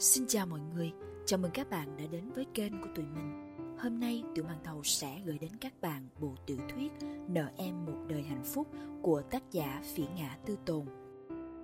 Xin 0.00 0.26
chào 0.26 0.46
mọi 0.46 0.60
người, 0.74 0.92
chào 1.26 1.38
mừng 1.38 1.50
các 1.50 1.70
bạn 1.70 1.96
đã 1.96 2.04
đến 2.10 2.30
với 2.30 2.44
kênh 2.54 2.82
của 2.82 2.88
tụi 2.94 3.04
mình. 3.04 3.56
Hôm 3.78 4.00
nay 4.00 4.22
Tiểu 4.34 4.44
Màn 4.44 4.58
Thầu 4.64 4.82
sẽ 4.82 5.20
gửi 5.24 5.38
đến 5.38 5.50
các 5.60 5.80
bạn 5.80 6.08
bộ 6.20 6.34
tiểu 6.46 6.58
thuyết 6.74 6.92
Nợ 7.28 7.50
em 7.56 7.84
một 7.84 7.96
đời 8.08 8.22
hạnh 8.22 8.44
phúc 8.44 8.68
của 9.02 9.22
tác 9.22 9.42
giả 9.52 9.82
Phỉ 9.94 10.04
Ngã 10.16 10.36
Tư 10.46 10.56
Tồn. 10.66 10.86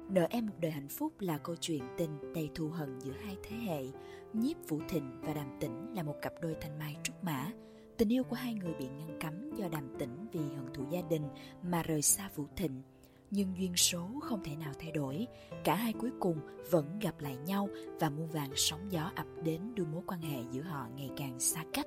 Nợ 0.09 0.27
em 0.31 0.47
một 0.47 0.53
đời 0.61 0.71
hạnh 0.71 0.89
phúc 0.89 1.13
là 1.19 1.39
câu 1.39 1.57
chuyện 1.57 1.83
tình 1.99 2.33
đầy 2.35 2.51
thù 2.55 2.69
hận 2.69 3.01
giữa 3.01 3.15
hai 3.25 3.37
thế 3.43 3.57
hệ. 3.57 3.85
Nhiếp 4.33 4.57
Vũ 4.69 4.81
Thịnh 4.89 5.21
và 5.21 5.35
Đàm 5.35 5.49
Tĩnh 5.61 5.95
là 5.95 6.03
một 6.03 6.15
cặp 6.23 6.33
đôi 6.43 6.57
thanh 6.61 6.79
mai 6.79 6.97
trúc 7.03 7.25
mã. 7.25 7.51
Tình 7.97 8.13
yêu 8.13 8.25
của 8.25 8.37
hai 8.37 8.55
người 8.55 8.75
bị 8.79 8.87
ngăn 8.89 9.19
cấm 9.21 9.57
do 9.57 9.69
Đàm 9.69 9.99
Tĩnh 9.99 10.27
vì 10.33 10.41
hận 10.41 10.75
thù 10.75 10.85
gia 10.91 11.01
đình 11.11 11.29
mà 11.63 11.83
rời 11.83 12.03
xa 12.03 12.31
Vũ 12.35 12.45
Thịnh– 12.57 12.83
nhưng 13.35 13.59
duyên 13.59 13.77
số 13.77 14.09
không 14.23 14.41
thể 14.45 14.57
nào 14.57 14.73
thay 14.79 14.93
đổi. 14.93 15.27
Cả 15.65 15.75
hai 15.75 15.93
cuối 15.93 16.11
cùng 16.21 16.39
vẫn 16.71 16.99
gặp 16.99 17.21
lại 17.21 17.37
nhau 17.37 17.69
và 18.01 18.11
muôn 18.11 18.29
vàng 18.29 18.51
sóng 18.57 18.93
gió 18.93 19.13
ập 19.17 19.27
đến 19.45 19.75
đưa 19.75 19.85
mối 19.85 20.03
quan 20.07 20.21
hệ 20.21 20.43
giữa 20.51 20.63
họ 20.63 20.89
ngày 20.97 21.11
càng 21.17 21.41
xa 21.41 21.65
cách. 21.73 21.87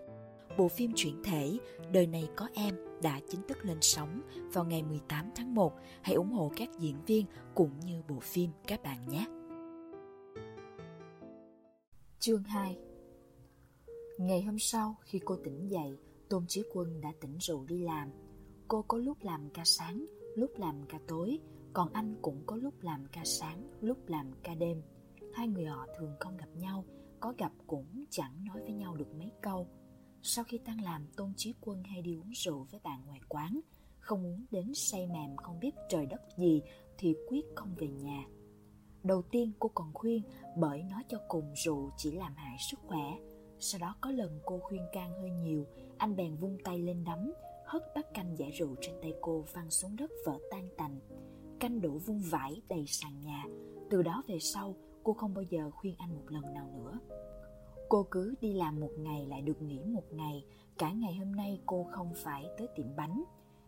Bộ 0.58 0.68
phim 0.68 0.92
chuyển 0.96 1.24
thể 1.24 1.58
Đời 1.92 2.08
này 2.08 2.30
có 2.36 2.48
em 2.54 2.76
đã 3.02 3.20
chính 3.30 3.42
thức 3.48 3.66
lên 3.66 3.78
sóng 3.82 4.22
vào 4.54 4.66
ngày 4.66 4.84
18 4.84 5.30
tháng 5.36 5.56
1. 5.56 5.74
Hãy 6.02 6.16
ủng 6.16 6.32
hộ 6.32 6.52
các 6.56 6.70
diễn 6.80 6.96
viên 7.06 7.26
cũng 7.56 7.80
như 7.80 8.02
bộ 8.10 8.20
phim 8.20 8.52
các 8.68 8.84
bạn 8.84 9.10
nhé. 9.10 9.26
Chương 12.20 12.44
2 12.44 12.78
Ngày 14.18 14.42
hôm 14.42 14.60
sau 14.60 14.96
khi 15.02 15.20
cô 15.26 15.36
tỉnh 15.44 15.68
dậy, 15.68 15.98
Tôn 16.30 16.46
Chí 16.48 16.64
Quân 16.74 17.02
đã 17.02 17.12
tỉnh 17.22 17.38
rượu 17.40 17.66
đi 17.66 17.80
làm. 17.80 18.10
Cô 18.68 18.82
có 18.82 18.98
lúc 18.98 19.18
làm 19.22 19.50
ca 19.54 19.62
sáng, 19.66 20.06
lúc 20.38 20.52
làm 20.58 20.82
ca 20.90 21.00
tối, 21.08 21.40
còn 21.74 21.94
anh 21.94 22.16
cũng 22.22 22.44
có 22.46 22.56
lúc 22.56 22.74
làm 22.82 23.06
ca 23.12 23.22
sáng, 23.24 23.70
lúc 23.82 23.98
làm 24.08 24.32
ca 24.44 24.56
đêm. 24.56 24.82
Hai 25.34 25.48
người 25.48 25.66
họ 25.66 25.88
thường 25.98 26.16
không 26.20 26.38
gặp 26.38 26.50
nhau, 26.56 26.86
có 27.20 27.34
gặp 27.38 27.52
cũng 27.68 28.06
chẳng 28.10 28.46
nói 28.46 28.62
với 28.62 28.74
nhau 28.74 28.96
được 28.96 29.16
mấy 29.16 29.32
câu. 29.42 29.68
Sau 30.22 30.44
khi 30.44 30.58
tan 30.58 30.82
làm, 30.82 31.08
Tôn 31.16 31.34
Chí 31.38 31.54
Quân 31.62 31.84
hay 31.84 32.02
đi 32.02 32.16
uống 32.16 32.32
rượu 32.32 32.68
với 32.72 32.80
bạn 32.84 33.06
ngoài 33.06 33.20
quán, 33.30 33.60
không 34.00 34.26
uống 34.26 34.46
đến 34.52 34.74
say 34.74 35.08
mềm 35.08 35.36
không 35.36 35.60
biết 35.60 35.76
trời 35.90 36.06
đất 36.06 36.22
gì 36.38 36.62
thì 36.98 37.16
quyết 37.30 37.46
không 37.56 37.76
về 37.78 37.88
nhà. 37.88 38.24
Đầu 39.04 39.22
tiên 39.22 39.52
cô 39.60 39.72
còn 39.76 39.94
khuyên 39.94 40.24
bởi 40.58 40.84
nói 40.84 41.04
cho 41.10 41.18
cùng 41.28 41.54
rượu 41.66 41.92
chỉ 41.98 42.12
làm 42.12 42.36
hại 42.36 42.58
sức 42.72 42.80
khỏe. 42.88 43.18
Sau 43.60 43.80
đó 43.80 43.96
có 44.02 44.12
lần 44.12 44.40
cô 44.46 44.60
khuyên 44.64 44.82
can 44.94 45.12
hơi 45.12 45.30
nhiều, 45.30 45.66
anh 45.98 46.16
bèn 46.16 46.36
vung 46.36 46.58
tay 46.64 46.80
lên 46.80 47.04
đấm, 47.04 47.32
hất 47.68 47.96
bát 47.96 48.14
canh 48.14 48.38
giải 48.38 48.52
rượu 48.52 48.76
trên 48.82 48.96
tay 49.02 49.14
cô 49.22 49.46
văng 49.54 49.72
xuống 49.72 49.96
đất 49.96 50.12
vỡ 50.26 50.40
tan 50.52 50.68
tành. 50.78 51.00
Canh 51.60 51.82
đổ 51.82 51.90
vung 51.90 52.22
vãi 52.30 52.62
đầy 52.70 52.86
sàn 52.88 53.22
nhà. 53.22 53.44
Từ 53.90 54.02
đó 54.02 54.24
về 54.28 54.40
sau, 54.40 54.76
cô 55.04 55.14
không 55.14 55.34
bao 55.34 55.44
giờ 55.44 55.72
khuyên 55.72 55.96
anh 55.98 56.16
một 56.16 56.24
lần 56.28 56.54
nào 56.54 56.70
nữa. 56.78 57.00
Cô 57.90 58.08
cứ 58.12 58.36
đi 58.42 58.54
làm 58.54 58.80
một 58.80 58.92
ngày 58.98 59.26
lại 59.26 59.42
được 59.42 59.62
nghỉ 59.62 59.80
một 59.86 60.14
ngày. 60.14 60.46
Cả 60.78 60.92
ngày 60.92 61.16
hôm 61.16 61.36
nay 61.36 61.62
cô 61.66 61.88
không 61.92 62.14
phải 62.16 62.46
tới 62.58 62.68
tiệm 62.76 62.96
bánh. 62.98 63.24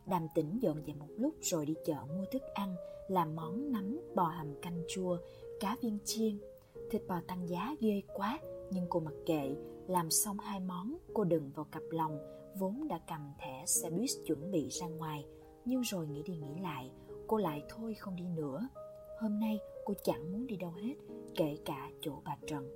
Đàm 0.06 0.28
tĩnh 0.36 0.59
dọn 0.61 0.84
dẹp 0.88 0.95
một 0.95 1.09
lúc 1.17 1.36
rồi 1.41 1.66
đi 1.66 1.73
chợ 1.86 1.97
mua 2.08 2.25
thức 2.31 2.41
ăn, 2.53 2.75
làm 3.08 3.36
món 3.36 3.72
nấm, 3.72 4.00
bò 4.16 4.23
hầm 4.23 4.61
canh 4.61 4.84
chua, 4.88 5.17
cá 5.59 5.78
viên 5.81 5.97
chiên. 6.06 6.39
Thịt 6.91 7.02
bò 7.08 7.22
tăng 7.28 7.50
giá 7.50 7.75
ghê 7.80 8.02
quá, 8.13 8.39
nhưng 8.72 8.86
cô 8.89 9.00
mặc 9.00 9.13
kệ, 9.25 9.56
làm 9.88 10.11
xong 10.11 10.39
hai 10.39 10.59
món, 10.59 10.97
cô 11.13 11.23
đừng 11.23 11.52
vào 11.56 11.66
cặp 11.72 11.84
lòng, 11.89 12.19
vốn 12.59 12.88
đã 12.88 12.99
cầm 13.07 13.33
thẻ 13.38 13.65
xe 13.65 13.89
buýt 13.89 14.09
chuẩn 14.25 14.52
bị 14.52 14.67
ra 14.69 14.88
ngoài, 14.88 15.25
nhưng 15.65 15.81
rồi 15.81 16.07
nghĩ 16.07 16.23
đi 16.23 16.33
nghĩ 16.33 16.61
lại, 16.61 16.91
cô 17.27 17.38
lại 17.38 17.63
thôi 17.69 17.93
không 17.93 18.16
đi 18.16 18.23
nữa. 18.35 18.67
Hôm 19.21 19.39
nay 19.39 19.59
cô 19.85 19.93
chẳng 20.03 20.31
muốn 20.31 20.47
đi 20.47 20.55
đâu 20.55 20.71
hết, 20.71 20.93
kể 21.35 21.57
cả 21.66 21.89
chỗ 22.01 22.21
bà 22.25 22.38
Trần. 22.47 22.73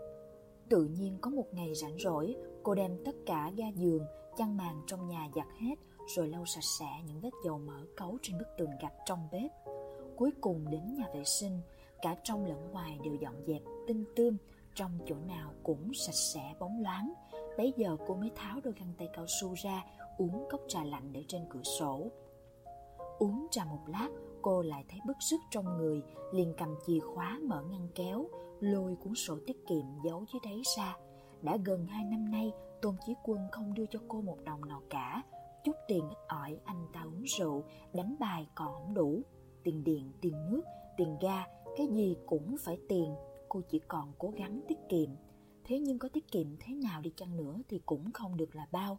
Tự 0.69 0.83
nhiên 0.85 1.17
có 1.21 1.29
một 1.29 1.45
ngày 1.51 1.75
rảnh 1.75 1.97
rỗi, 1.99 2.35
cô 2.63 2.75
đem 2.75 2.97
tất 3.05 3.15
cả 3.25 3.51
ga 3.57 3.67
giường, 3.75 4.05
chăn 4.37 4.57
màn 4.57 4.81
trong 4.87 5.07
nhà 5.07 5.29
giặt 5.35 5.47
hết, 5.59 5.75
rồi 6.15 6.27
lau 6.27 6.45
sạch 6.45 6.63
sẽ 6.79 6.89
những 7.05 7.19
vết 7.19 7.29
dầu 7.45 7.59
mỡ 7.59 7.85
cấu 7.97 8.17
trên 8.21 8.37
bức 8.37 8.47
tường 8.57 8.71
gạch 8.81 8.93
trong 9.05 9.27
bếp. 9.31 9.51
Cuối 10.15 10.31
cùng 10.41 10.65
đến 10.71 10.95
nhà 10.97 11.05
vệ 11.13 11.23
sinh, 11.23 11.59
cả 12.01 12.15
trong 12.23 12.45
lẫn 12.45 12.71
ngoài 12.71 12.99
đều 13.03 13.15
dọn 13.15 13.35
dẹp 13.47 13.61
tinh 13.87 14.03
tươm, 14.15 14.37
trong 14.75 14.99
chỗ 15.07 15.15
nào 15.27 15.53
cũng 15.63 15.93
sạch 15.93 16.15
sẽ 16.33 16.53
bóng 16.59 16.81
loáng. 16.81 17.13
Bấy 17.57 17.73
giờ 17.77 17.97
cô 18.07 18.15
mới 18.15 18.31
tháo 18.35 18.59
đôi 18.63 18.73
găng 18.79 18.93
tay 18.97 19.09
cao 19.13 19.25
su 19.41 19.53
ra, 19.53 19.85
uống 20.17 20.45
cốc 20.49 20.61
trà 20.67 20.83
lạnh 20.83 21.13
để 21.13 21.23
trên 21.27 21.41
cửa 21.49 21.63
sổ. 21.79 22.11
Uống 23.19 23.47
trà 23.51 23.65
một 23.65 23.81
lát, 23.87 24.09
cô 24.41 24.61
lại 24.61 24.85
thấy 24.89 24.99
bức 25.07 25.17
sức 25.19 25.39
trong 25.51 25.77
người, 25.77 26.01
liền 26.33 26.53
cầm 26.57 26.75
chìa 26.85 26.99
khóa 26.99 27.39
mở 27.43 27.63
ngăn 27.71 27.87
kéo, 27.95 28.27
lôi 28.59 28.95
cuốn 28.95 29.15
sổ 29.15 29.37
tiết 29.47 29.67
kiệm 29.67 29.85
giấu 30.03 30.25
dưới 30.33 30.39
đáy 30.43 30.61
ra. 30.77 30.97
Đã 31.41 31.57
gần 31.65 31.85
hai 31.85 32.03
năm 32.05 32.31
nay, 32.31 32.51
Tôn 32.81 32.95
Chí 33.05 33.13
Quân 33.23 33.39
không 33.51 33.73
đưa 33.73 33.85
cho 33.85 33.99
cô 34.07 34.21
một 34.21 34.37
đồng 34.45 34.65
nào 34.65 34.81
cả. 34.89 35.23
Chút 35.63 35.75
tiền 35.87 36.09
ít 36.09 36.17
ỏi 36.27 36.57
anh 36.65 36.87
ta 36.93 37.01
uống 37.01 37.23
rượu, 37.23 37.63
đánh 37.93 38.15
bài 38.19 38.47
còn 38.55 38.73
không 38.73 38.93
đủ. 38.93 39.21
Tiền 39.63 39.83
điện, 39.83 40.11
tiền 40.21 40.49
nước, 40.51 40.61
tiền 40.97 41.17
ga, 41.21 41.45
cái 41.77 41.87
gì 41.87 42.17
cũng 42.25 42.55
phải 42.65 42.77
tiền. 42.89 43.15
Cô 43.49 43.61
chỉ 43.69 43.79
còn 43.87 44.11
cố 44.17 44.29
gắng 44.29 44.61
tiết 44.67 44.77
kiệm. 44.89 45.09
Thế 45.63 45.79
nhưng 45.79 45.99
có 45.99 46.09
tiết 46.09 46.31
kiệm 46.31 46.47
thế 46.59 46.75
nào 46.75 47.01
đi 47.01 47.11
chăng 47.15 47.37
nữa 47.37 47.57
thì 47.69 47.81
cũng 47.85 48.11
không 48.13 48.37
được 48.37 48.55
là 48.55 48.67
bao. 48.71 48.97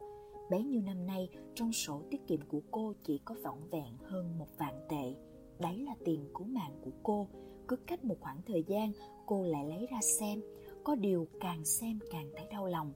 Bấy 0.51 0.63
nhiêu 0.63 0.83
năm 0.83 1.07
nay, 1.07 1.29
trong 1.55 1.73
sổ 1.73 2.03
tiết 2.11 2.27
kiệm 2.27 2.41
của 2.49 2.61
cô 2.71 2.95
chỉ 3.03 3.19
có 3.25 3.35
vỏn 3.45 3.59
vẹn 3.71 3.97
hơn 4.05 4.39
một 4.39 4.49
vạn 4.59 4.75
tệ. 4.89 5.15
Đấy 5.59 5.79
là 5.79 5.95
tiền 6.05 6.25
cứu 6.35 6.47
mạng 6.47 6.81
của 6.85 6.91
cô. 7.03 7.29
Cứ 7.69 7.77
cách 7.77 8.05
một 8.05 8.17
khoảng 8.21 8.43
thời 8.47 8.63
gian, 8.63 8.93
cô 9.27 9.45
lại 9.45 9.65
lấy 9.65 9.87
ra 9.91 10.01
xem. 10.03 10.41
Có 10.85 10.95
điều 10.95 11.27
càng 11.41 11.65
xem 11.65 11.99
càng 12.11 12.31
thấy 12.37 12.47
đau 12.51 12.67
lòng. 12.67 12.93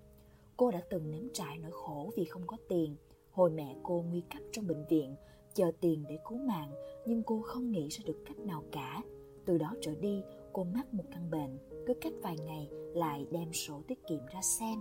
Cô 0.57 0.71
đã 0.71 0.81
từng 0.91 1.11
nếm 1.11 1.25
trải 1.33 1.59
nỗi 1.59 1.73
khổ 1.75 2.11
vì 2.17 2.25
không 2.25 2.43
có 2.47 2.57
tiền. 2.69 2.97
Hồi 3.31 3.51
mẹ 3.51 3.77
cô 3.83 4.05
nguy 4.11 4.21
cấp 4.21 4.43
trong 4.53 4.67
bệnh 4.67 4.87
viện, 4.89 5.15
chờ 5.55 5.71
tiền 5.81 6.05
để 6.09 6.19
cứu 6.29 6.39
mạng, 6.39 6.71
nhưng 7.07 7.23
cô 7.23 7.43
không 7.43 7.71
nghĩ 7.71 7.89
ra 7.89 8.03
được 8.07 8.23
cách 8.27 8.39
nào 8.39 8.65
cả. 8.73 9.03
Từ 9.45 9.59
đó 9.59 9.75
trở 9.81 9.95
đi, 9.95 10.23
cô 10.53 10.65
mắc 10.65 10.95
một 10.95 11.05
căn 11.11 11.31
bệnh, 11.31 11.59
cứ 11.89 11.95
cách 11.95 12.13
vài 12.23 12.37
ngày 12.39 12.71
lại 12.95 13.27
đem 13.31 13.53
sổ 13.53 13.83
tiết 13.89 14.07
kiệm 14.07 14.27
ra 14.27 14.43
xem. 14.43 14.81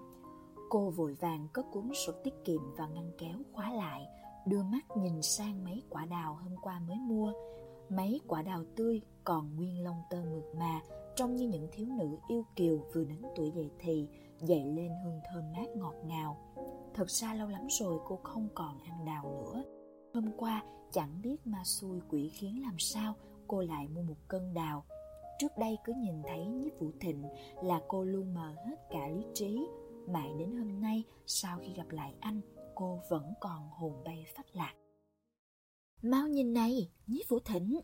Cô 0.69 0.89
vội 0.89 1.13
vàng 1.13 1.47
cất 1.53 1.65
cuốn 1.71 1.91
sổ 1.93 2.13
tiết 2.23 2.33
kiệm 2.45 2.61
vào 2.77 2.89
ngăn 2.89 3.11
kéo 3.17 3.37
khóa 3.53 3.73
lại, 3.73 4.07
đưa 4.45 4.63
mắt 4.63 4.97
nhìn 4.97 5.21
sang 5.21 5.63
mấy 5.63 5.83
quả 5.89 6.05
đào 6.05 6.39
hôm 6.43 6.55
qua 6.61 6.79
mới 6.79 6.97
mua. 6.97 7.33
Mấy 7.89 8.21
quả 8.27 8.41
đào 8.41 8.63
tươi 8.75 9.01
còn 9.23 9.55
nguyên 9.55 9.83
lông 9.83 10.01
tơ 10.09 10.17
mượt 10.31 10.55
mà, 10.55 10.81
trông 11.15 11.35
như 11.35 11.47
những 11.47 11.67
thiếu 11.71 11.87
nữ 11.97 12.17
yêu 12.27 12.45
kiều 12.55 12.79
vừa 12.93 13.03
đến 13.03 13.21
tuổi 13.35 13.51
dậy 13.51 13.71
thì, 13.79 14.07
dậy 14.41 14.63
lên 14.65 14.91
hương 15.03 15.19
thơm 15.33 15.43
mát 15.57 15.67
ngọt 15.75 15.95
ngào. 16.05 16.37
Thật 16.93 17.09
ra 17.09 17.33
lâu 17.33 17.47
lắm 17.47 17.67
rồi 17.69 17.99
cô 18.07 18.19
không 18.23 18.47
còn 18.55 18.79
ăn 18.79 19.05
đào 19.05 19.23
nữa. 19.23 19.63
Hôm 20.13 20.31
qua 20.37 20.63
chẳng 20.91 21.21
biết 21.21 21.47
ma 21.47 21.63
xui 21.63 22.01
quỷ 22.09 22.29
khiến 22.29 22.61
làm 22.61 22.79
sao 22.79 23.13
cô 23.47 23.61
lại 23.61 23.87
mua 23.87 24.01
một 24.01 24.27
cân 24.27 24.53
đào 24.53 24.83
Trước 25.39 25.57
đây 25.57 25.77
cứ 25.83 25.93
nhìn 25.93 26.15
thấy 26.27 26.45
nhiếp 26.45 26.79
vũ 26.79 26.91
thịnh 26.99 27.23
là 27.63 27.81
cô 27.87 28.03
luôn 28.03 28.33
mờ 28.33 28.55
hết 28.65 28.75
cả 28.89 29.07
lý 29.07 29.25
trí. 29.33 29.67
Mãi 30.07 30.29
đến 30.39 30.57
hôm 30.57 30.81
nay, 30.81 31.03
sau 31.25 31.59
khi 31.59 31.73
gặp 31.73 31.89
lại 31.89 32.15
anh, 32.19 32.41
cô 32.75 32.99
vẫn 33.09 33.33
còn 33.41 33.69
hồn 33.69 34.03
bay 34.05 34.25
phách 34.35 34.55
lạc. 34.55 34.73
Mau 36.01 36.27
nhìn 36.27 36.53
này, 36.53 36.91
nhiếp 37.07 37.29
vũ 37.29 37.39
thịnh! 37.39 37.79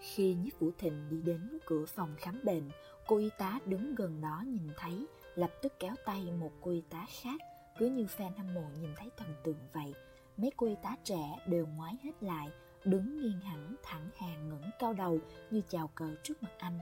Khi 0.00 0.34
nhiếp 0.34 0.60
vũ 0.60 0.70
thịnh 0.78 1.08
đi 1.10 1.22
đến 1.22 1.58
cửa 1.66 1.84
phòng 1.86 2.14
khám 2.18 2.40
bệnh, 2.44 2.70
cô 3.06 3.16
y 3.16 3.28
tá 3.38 3.60
đứng 3.66 3.94
gần 3.94 4.20
đó 4.20 4.44
nhìn 4.46 4.68
thấy, 4.78 5.06
lập 5.34 5.50
tức 5.62 5.72
kéo 5.78 5.94
tay 6.04 6.32
một 6.40 6.52
cô 6.60 6.70
y 6.70 6.82
tá 6.90 7.06
khác, 7.22 7.40
cứ 7.78 7.86
như 7.86 8.04
fan 8.04 8.30
hâm 8.36 8.54
mộ 8.54 8.64
nhìn 8.80 8.90
thấy 8.96 9.10
thần 9.16 9.34
tượng 9.44 9.58
vậy. 9.72 9.94
Mấy 10.36 10.52
cô 10.56 10.66
y 10.66 10.74
tá 10.82 10.96
trẻ 11.04 11.38
đều 11.46 11.66
ngoái 11.66 11.94
hết 12.02 12.22
lại, 12.22 12.48
đứng 12.90 13.16
nghiêng 13.20 13.40
hẳn 13.40 13.76
thẳng 13.82 14.10
hàng 14.16 14.48
ngẩng 14.48 14.70
cao 14.78 14.92
đầu 14.92 15.18
như 15.50 15.62
chào 15.68 15.88
cờ 15.88 16.16
trước 16.22 16.42
mặt 16.42 16.52
anh. 16.58 16.78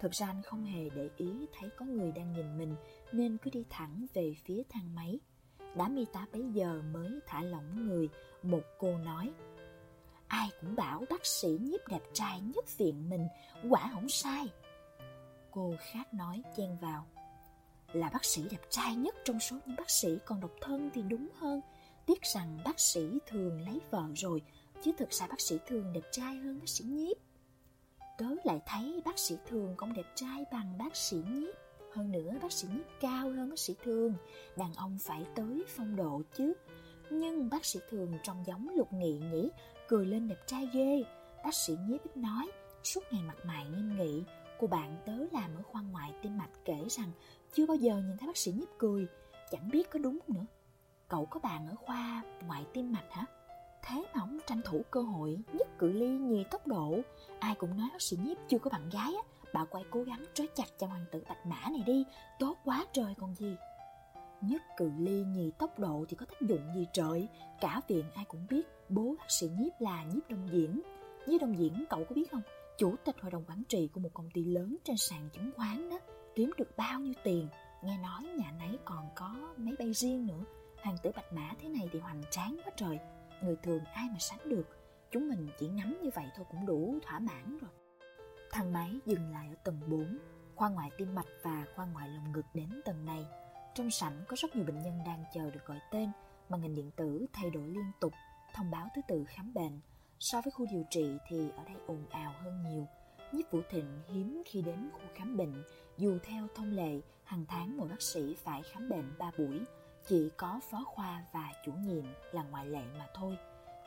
Thực 0.00 0.12
ra 0.12 0.26
anh 0.26 0.42
không 0.42 0.64
hề 0.64 0.90
để 0.90 1.10
ý 1.16 1.46
thấy 1.58 1.70
có 1.76 1.86
người 1.86 2.12
đang 2.12 2.32
nhìn 2.32 2.58
mình 2.58 2.76
nên 3.12 3.38
cứ 3.38 3.50
đi 3.50 3.64
thẳng 3.70 4.06
về 4.14 4.34
phía 4.44 4.62
thang 4.68 4.94
máy. 4.94 5.18
Đám 5.76 5.96
y 5.96 6.04
tá 6.12 6.26
bấy 6.32 6.42
giờ 6.52 6.82
mới 6.92 7.20
thả 7.26 7.42
lỏng 7.42 7.86
người, 7.86 8.08
một 8.42 8.62
cô 8.78 8.98
nói 8.98 9.32
Ai 10.28 10.50
cũng 10.60 10.76
bảo 10.76 11.04
bác 11.10 11.26
sĩ 11.26 11.58
nhiếp 11.60 11.88
đẹp 11.88 12.02
trai 12.12 12.40
nhất 12.40 12.78
viện 12.78 13.10
mình, 13.10 13.28
quả 13.68 13.90
không 13.92 14.08
sai. 14.08 14.48
Cô 15.50 15.74
khác 15.92 16.14
nói 16.14 16.42
chen 16.56 16.76
vào 16.80 17.06
Là 17.92 18.10
bác 18.12 18.24
sĩ 18.24 18.42
đẹp 18.50 18.62
trai 18.70 18.96
nhất 18.96 19.14
trong 19.24 19.40
số 19.40 19.56
những 19.66 19.76
bác 19.76 19.90
sĩ 19.90 20.18
còn 20.24 20.40
độc 20.40 20.50
thân 20.60 20.90
thì 20.94 21.02
đúng 21.02 21.28
hơn 21.34 21.60
Tiếc 22.06 22.22
rằng 22.22 22.58
bác 22.64 22.80
sĩ 22.80 23.18
thường 23.26 23.60
lấy 23.60 23.80
vợ 23.90 24.04
rồi 24.14 24.42
chứ 24.84 24.92
thực 24.98 25.10
ra 25.10 25.26
bác 25.26 25.40
sĩ 25.40 25.58
thường 25.66 25.92
đẹp 25.92 26.12
trai 26.12 26.36
hơn 26.36 26.58
bác 26.60 26.68
sĩ 26.68 26.84
nhiếp. 26.84 27.16
Tớ 28.18 28.26
lại 28.44 28.60
thấy 28.66 29.02
bác 29.04 29.18
sĩ 29.18 29.36
thường 29.46 29.74
cũng 29.76 29.92
đẹp 29.92 30.06
trai 30.14 30.44
bằng 30.52 30.78
bác 30.78 30.96
sĩ 30.96 31.16
nhiếp. 31.30 31.54
Hơn 31.92 32.12
nữa 32.12 32.30
bác 32.42 32.52
sĩ 32.52 32.68
nhiếp 32.72 32.86
cao 33.00 33.30
hơn 33.30 33.50
bác 33.50 33.58
sĩ 33.58 33.74
thường. 33.82 34.14
Đàn 34.56 34.74
ông 34.74 34.98
phải 35.00 35.26
tới 35.34 35.64
phong 35.68 35.96
độ 35.96 36.22
chứ. 36.36 36.52
Nhưng 37.10 37.48
bác 37.50 37.64
sĩ 37.64 37.80
thường 37.90 38.18
trông 38.22 38.44
giống 38.46 38.68
lục 38.68 38.92
nghị 38.92 39.18
nhỉ? 39.32 39.50
Cười 39.88 40.06
lên 40.06 40.28
đẹp 40.28 40.46
trai 40.46 40.68
ghê. 40.72 41.04
Bác 41.44 41.54
sĩ 41.54 41.76
nhiếp 41.88 42.02
ít 42.04 42.16
nói 42.16 42.50
suốt 42.82 43.00
ngày 43.10 43.22
mặt 43.22 43.36
mày 43.44 43.66
nghiêm 43.66 43.96
nghị. 43.96 44.22
Cô 44.60 44.66
bạn 44.66 44.96
tớ 45.06 45.16
làm 45.32 45.56
ở 45.56 45.62
khoa 45.62 45.82
ngoại 45.82 46.12
tim 46.22 46.38
mạch 46.38 46.50
kể 46.64 46.74
kể 46.84 46.88
rằng 46.88 47.10
chưa 47.52 47.66
bao 47.66 47.76
giờ 47.76 47.96
nhìn 47.96 48.16
thấy 48.18 48.26
bác 48.26 48.36
sĩ 48.36 48.52
nhiếp 48.52 48.68
cười, 48.78 49.06
chẳng 49.50 49.70
biết 49.70 49.90
có 49.90 49.98
đúng 49.98 50.18
nữa. 50.28 50.46
Cậu 51.08 51.26
có 51.26 51.40
bạn 51.40 51.66
ở 51.68 51.74
khoa 51.74 52.22
ngoại 52.46 52.64
tim 52.72 52.92
mạch 52.92 53.06
hả? 53.10 53.26
Thế 53.86 54.04
mà 54.14 54.20
ông 54.20 54.38
tranh 54.46 54.60
thủ 54.64 54.82
cơ 54.90 55.02
hội 55.02 55.38
nhất 55.52 55.78
cự 55.78 55.92
ly 55.92 56.08
nhì 56.08 56.44
tốc 56.50 56.66
độ. 56.66 56.98
Ai 57.38 57.54
cũng 57.54 57.78
nói 57.78 57.88
bác 57.92 58.02
sĩ 58.02 58.16
nhiếp 58.24 58.36
chưa 58.48 58.58
có 58.58 58.70
bạn 58.70 58.90
gái 58.90 59.14
á, 59.14 59.22
bà 59.52 59.64
quay 59.64 59.84
cố 59.90 60.02
gắng 60.02 60.24
trói 60.34 60.48
chặt 60.54 60.64
cho 60.78 60.86
hoàng 60.86 61.04
tử 61.12 61.22
bạch 61.28 61.46
mã 61.46 61.60
này 61.70 61.82
đi, 61.86 62.04
tốt 62.38 62.56
quá 62.64 62.86
trời 62.92 63.14
còn 63.20 63.34
gì. 63.34 63.56
Nhất 64.40 64.62
cự 64.76 64.90
ly 64.98 65.24
nhì 65.24 65.50
tốc 65.58 65.78
độ 65.78 66.04
thì 66.08 66.16
có 66.16 66.26
tác 66.26 66.40
dụng 66.40 66.74
gì 66.74 66.86
trời, 66.92 67.28
cả 67.60 67.80
viện 67.88 68.04
ai 68.14 68.24
cũng 68.24 68.46
biết 68.50 68.62
bố 68.88 69.14
bác 69.18 69.30
sĩ 69.30 69.48
nhiếp 69.58 69.72
là 69.80 70.04
nhiếp 70.04 70.30
đông 70.30 70.48
diễn. 70.52 70.82
Nhiếp 71.26 71.40
đông 71.40 71.58
diễn 71.58 71.84
cậu 71.90 72.04
có 72.04 72.14
biết 72.14 72.30
không? 72.30 72.42
Chủ 72.78 72.96
tịch 73.04 73.16
hội 73.20 73.30
đồng 73.30 73.44
quản 73.48 73.62
trị 73.68 73.88
của 73.92 74.00
một 74.00 74.10
công 74.14 74.30
ty 74.30 74.44
lớn 74.44 74.76
trên 74.84 74.96
sàn 74.96 75.28
chứng 75.32 75.50
khoán 75.56 75.90
đó, 75.90 75.98
kiếm 76.34 76.50
được 76.56 76.76
bao 76.76 77.00
nhiêu 77.00 77.14
tiền. 77.22 77.48
Nghe 77.82 77.98
nói 77.98 78.22
nhà 78.36 78.52
nấy 78.58 78.78
còn 78.84 79.08
có 79.14 79.54
máy 79.56 79.74
bay 79.78 79.92
riêng 79.92 80.26
nữa. 80.26 80.44
Hoàng 80.82 80.96
tử 81.02 81.10
bạch 81.16 81.32
mã 81.32 81.50
thế 81.60 81.68
này 81.68 81.88
thì 81.92 81.98
hoành 81.98 82.22
tráng 82.30 82.56
quá 82.64 82.72
trời. 82.76 82.98
Người 83.44 83.56
thường 83.62 83.84
ai 83.84 84.08
mà 84.12 84.18
sánh 84.18 84.48
được. 84.48 84.64
Chúng 85.10 85.28
mình 85.28 85.48
chỉ 85.58 85.68
ngắm 85.68 85.98
như 86.02 86.10
vậy 86.14 86.26
thôi 86.36 86.46
cũng 86.50 86.66
đủ 86.66 86.98
thỏa 87.02 87.18
mãn 87.18 87.58
rồi. 87.58 87.70
Thang 88.52 88.72
máy 88.72 88.98
dừng 89.06 89.32
lại 89.32 89.48
ở 89.48 89.54
tầng 89.64 89.80
4, 89.86 90.18
khoa 90.54 90.68
ngoại 90.68 90.90
tim 90.98 91.14
mạch 91.14 91.26
và 91.42 91.64
khoa 91.74 91.86
ngoại 91.86 92.08
lồng 92.08 92.32
ngực 92.32 92.46
đến 92.54 92.68
tầng 92.84 93.06
này. 93.06 93.26
Trong 93.74 93.90
sảnh 93.90 94.24
có 94.28 94.36
rất 94.38 94.56
nhiều 94.56 94.64
bệnh 94.64 94.82
nhân 94.82 94.98
đang 95.06 95.24
chờ 95.34 95.50
được 95.50 95.66
gọi 95.66 95.80
tên, 95.90 96.10
màn 96.48 96.60
hình 96.60 96.74
điện 96.74 96.90
tử 96.96 97.26
thay 97.32 97.50
đổi 97.50 97.68
liên 97.68 97.90
tục, 98.00 98.12
thông 98.54 98.70
báo 98.70 98.88
thứ 98.94 99.02
tự 99.08 99.24
khám 99.24 99.54
bệnh. 99.54 99.80
So 100.18 100.40
với 100.40 100.50
khu 100.50 100.66
điều 100.70 100.84
trị 100.90 101.18
thì 101.28 101.50
ở 101.56 101.64
đây 101.64 101.76
ồn 101.86 102.06
ào 102.10 102.34
hơn 102.42 102.62
nhiều. 102.62 102.86
Nhiếp 103.32 103.50
Vũ 103.50 103.60
Thịnh 103.70 104.02
hiếm 104.08 104.42
khi 104.46 104.62
đến 104.62 104.90
khu 104.92 105.00
khám 105.14 105.36
bệnh, 105.36 105.62
dù 105.98 106.18
theo 106.22 106.46
thông 106.54 106.70
lệ, 106.70 107.00
hàng 107.24 107.44
tháng 107.48 107.76
mỗi 107.76 107.88
bác 107.88 108.02
sĩ 108.02 108.34
phải 108.44 108.62
khám 108.62 108.88
bệnh 108.88 109.18
3 109.18 109.30
buổi, 109.38 109.60
chỉ 110.06 110.30
có 110.36 110.60
phó 110.70 110.84
khoa 110.84 111.24
và 111.32 111.52
chủ 111.64 111.72
nhiệm 111.72 112.04
là 112.32 112.42
ngoại 112.42 112.66
lệ 112.66 112.82
mà 112.98 113.06
thôi. 113.14 113.36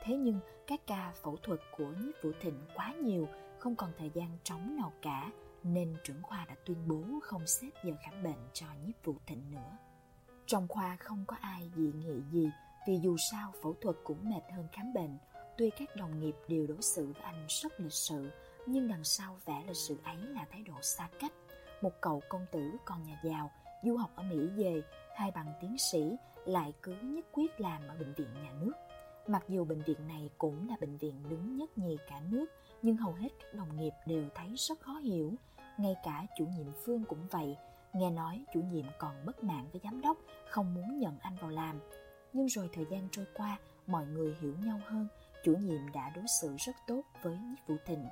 Thế 0.03 0.15
nhưng 0.15 0.39
các 0.67 0.81
ca 0.87 1.13
phẫu 1.23 1.37
thuật 1.43 1.59
của 1.77 1.87
Nhiếp 1.87 2.23
Vũ 2.23 2.31
Thịnh 2.41 2.65
quá 2.75 2.93
nhiều, 2.93 3.27
không 3.59 3.75
còn 3.75 3.91
thời 3.97 4.09
gian 4.09 4.37
trống 4.43 4.75
nào 4.75 4.93
cả, 5.01 5.31
nên 5.63 5.95
trưởng 6.03 6.23
khoa 6.23 6.45
đã 6.45 6.55
tuyên 6.65 6.87
bố 6.87 7.03
không 7.23 7.47
xếp 7.47 7.69
giờ 7.83 7.93
khám 8.03 8.23
bệnh 8.23 8.49
cho 8.53 8.65
Nhiếp 8.85 9.05
Vũ 9.05 9.15
Thịnh 9.25 9.51
nữa. 9.51 9.77
Trong 10.45 10.67
khoa 10.67 10.95
không 10.99 11.25
có 11.27 11.35
ai 11.41 11.71
dị 11.75 11.91
nghị 11.91 12.21
gì, 12.31 12.49
vì 12.87 12.99
dù 13.03 13.15
sao 13.31 13.53
phẫu 13.61 13.75
thuật 13.81 13.95
cũng 14.03 14.29
mệt 14.29 14.41
hơn 14.51 14.67
khám 14.71 14.93
bệnh. 14.93 15.17
Tuy 15.57 15.69
các 15.69 15.95
đồng 15.95 16.19
nghiệp 16.19 16.35
đều 16.47 16.67
đối 16.67 16.81
xử 16.81 17.05
với 17.05 17.23
anh 17.23 17.45
rất 17.47 17.79
lịch 17.79 17.93
sự, 17.93 18.29
nhưng 18.65 18.87
đằng 18.87 19.03
sau 19.03 19.37
vẻ 19.45 19.63
lịch 19.67 19.77
sự 19.77 19.97
ấy 20.03 20.17
là 20.17 20.45
thái 20.51 20.63
độ 20.63 20.81
xa 20.81 21.09
cách. 21.19 21.31
Một 21.81 21.91
cậu 22.01 22.21
công 22.29 22.45
tử 22.51 22.71
con 22.85 23.03
nhà 23.03 23.19
giàu, 23.23 23.51
du 23.83 23.97
học 23.97 24.11
ở 24.15 24.23
Mỹ 24.23 24.47
về, 24.47 24.81
hai 25.17 25.31
bằng 25.31 25.53
tiến 25.61 25.77
sĩ, 25.77 26.17
lại 26.45 26.73
cứ 26.81 26.95
nhất 27.01 27.25
quyết 27.31 27.59
làm 27.59 27.87
ở 27.87 27.95
bệnh 27.99 28.13
viện 28.13 28.27
nhà 28.43 28.51
nước. 28.61 28.73
Mặc 29.27 29.43
dù 29.47 29.65
bệnh 29.65 29.81
viện 29.81 30.07
này 30.07 30.29
cũng 30.37 30.69
là 30.69 30.75
bệnh 30.81 30.97
viện 30.97 31.23
đứng 31.29 31.57
nhất 31.57 31.77
nhì 31.77 31.97
cả 32.09 32.21
nước, 32.29 32.45
nhưng 32.81 32.97
hầu 32.97 33.13
hết 33.13 33.29
các 33.39 33.53
đồng 33.53 33.75
nghiệp 33.75 33.91
đều 34.05 34.29
thấy 34.35 34.53
rất 34.55 34.79
khó 34.79 34.93
hiểu. 34.93 35.33
Ngay 35.77 35.95
cả 36.03 36.25
chủ 36.37 36.45
nhiệm 36.45 36.67
Phương 36.85 37.03
cũng 37.03 37.27
vậy, 37.31 37.57
nghe 37.93 38.11
nói 38.11 38.45
chủ 38.53 38.61
nhiệm 38.61 38.85
còn 38.97 39.25
bất 39.25 39.43
mãn 39.43 39.65
với 39.71 39.81
giám 39.83 40.01
đốc, 40.01 40.17
không 40.49 40.73
muốn 40.73 40.99
nhận 40.99 41.19
anh 41.19 41.35
vào 41.41 41.49
làm. 41.49 41.79
Nhưng 42.33 42.47
rồi 42.47 42.69
thời 42.73 42.85
gian 42.91 43.07
trôi 43.11 43.25
qua, 43.33 43.57
mọi 43.87 44.05
người 44.05 44.35
hiểu 44.41 44.55
nhau 44.63 44.79
hơn, 44.85 45.07
chủ 45.43 45.53
nhiệm 45.55 45.91
đã 45.93 46.09
đối 46.15 46.25
xử 46.41 46.55
rất 46.57 46.75
tốt 46.87 47.01
với 47.21 47.37
Nhiếp 47.37 47.67
Vũ 47.67 47.75
Thịnh. 47.85 48.05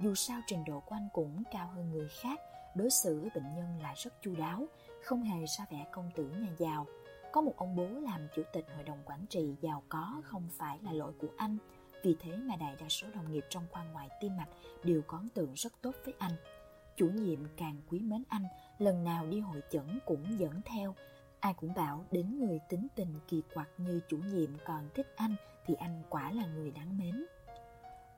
Dù 0.00 0.14
sao 0.14 0.40
trình 0.46 0.64
độ 0.66 0.80
của 0.80 0.94
anh 0.94 1.08
cũng 1.12 1.42
cao 1.52 1.70
hơn 1.74 1.90
người 1.90 2.08
khác, 2.08 2.40
đối 2.74 2.90
xử 2.90 3.20
với 3.20 3.30
bệnh 3.34 3.54
nhân 3.54 3.78
là 3.82 3.94
rất 3.96 4.22
chu 4.22 4.34
đáo, 4.38 4.66
không 5.08 5.22
hề 5.22 5.46
xa 5.46 5.66
vẻ 5.70 5.86
công 5.92 6.10
tử 6.14 6.24
nhà 6.24 6.48
giàu. 6.58 6.86
Có 7.32 7.40
một 7.40 7.56
ông 7.56 7.76
bố 7.76 7.86
làm 7.88 8.28
chủ 8.36 8.42
tịch 8.52 8.66
hội 8.74 8.84
đồng 8.84 8.98
quản 9.04 9.26
trị 9.26 9.54
giàu 9.60 9.82
có 9.88 10.22
không 10.24 10.48
phải 10.58 10.78
là 10.82 10.92
lỗi 10.92 11.12
của 11.18 11.28
anh, 11.36 11.56
vì 12.02 12.16
thế 12.20 12.36
mà 12.36 12.56
đại 12.56 12.76
đa 12.80 12.88
số 12.88 13.06
đồng 13.14 13.32
nghiệp 13.32 13.44
trong 13.48 13.66
khoa 13.70 13.84
ngoại 13.84 14.08
tim 14.20 14.36
mạch 14.36 14.48
đều 14.84 15.02
có 15.06 15.18
ấn 15.18 15.28
tượng 15.28 15.54
rất 15.54 15.72
tốt 15.82 15.94
với 16.04 16.14
anh. 16.18 16.32
Chủ 16.96 17.08
nhiệm 17.08 17.38
càng 17.56 17.76
quý 17.88 18.00
mến 18.00 18.24
anh, 18.28 18.42
lần 18.78 19.04
nào 19.04 19.26
đi 19.26 19.40
hội 19.40 19.62
chẩn 19.70 19.98
cũng 20.06 20.38
dẫn 20.38 20.60
theo. 20.64 20.94
Ai 21.40 21.54
cũng 21.54 21.74
bảo 21.74 22.04
đến 22.10 22.40
người 22.40 22.60
tính 22.68 22.86
tình 22.94 23.20
kỳ 23.28 23.42
quặc 23.54 23.68
như 23.78 24.00
chủ 24.08 24.18
nhiệm 24.18 24.50
còn 24.64 24.88
thích 24.94 25.12
anh 25.16 25.34
thì 25.66 25.74
anh 25.74 26.02
quả 26.10 26.32
là 26.32 26.46
người 26.46 26.70
đáng 26.70 26.98
mến. 26.98 27.26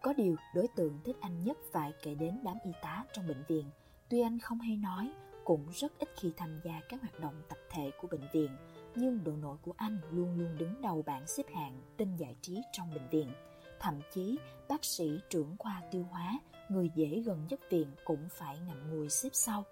Có 0.02 0.12
điều 0.12 0.36
đối 0.54 0.68
tượng 0.76 1.00
thích 1.04 1.16
anh 1.20 1.44
nhất 1.44 1.56
phải 1.72 1.92
kể 2.02 2.14
đến 2.14 2.38
đám 2.42 2.56
y 2.64 2.70
tá 2.82 3.04
trong 3.12 3.28
bệnh 3.28 3.42
viện. 3.48 3.70
Tuy 4.08 4.20
anh 4.20 4.38
không 4.38 4.58
hay 4.58 4.76
nói, 4.76 5.12
cũng 5.50 5.66
rất 5.74 5.92
ít 5.98 6.08
khi 6.16 6.32
tham 6.36 6.60
gia 6.64 6.80
các 6.88 7.00
hoạt 7.00 7.20
động 7.20 7.42
tập 7.48 7.58
thể 7.70 7.90
của 8.00 8.08
bệnh 8.08 8.28
viện, 8.32 8.50
nhưng 8.94 9.24
độ 9.24 9.32
nổi 9.32 9.56
của 9.62 9.72
anh 9.76 9.98
luôn 10.10 10.38
luôn 10.38 10.58
đứng 10.58 10.82
đầu 10.82 11.02
bảng 11.02 11.26
xếp 11.26 11.42
hạng 11.54 11.80
tin 11.96 12.16
giải 12.16 12.36
trí 12.42 12.62
trong 12.72 12.94
bệnh 12.94 13.08
viện. 13.08 13.32
Thậm 13.80 14.00
chí, 14.14 14.38
bác 14.68 14.84
sĩ 14.84 15.20
trưởng 15.30 15.56
khoa 15.58 15.82
tiêu 15.90 16.06
hóa, 16.10 16.38
người 16.68 16.90
dễ 16.94 17.22
gần 17.26 17.46
nhất 17.50 17.60
viện 17.70 17.86
cũng 18.04 18.28
phải 18.30 18.58
ngậm 18.58 18.90
ngùi 18.90 19.08
xếp 19.08 19.28
sau. 19.32 19.64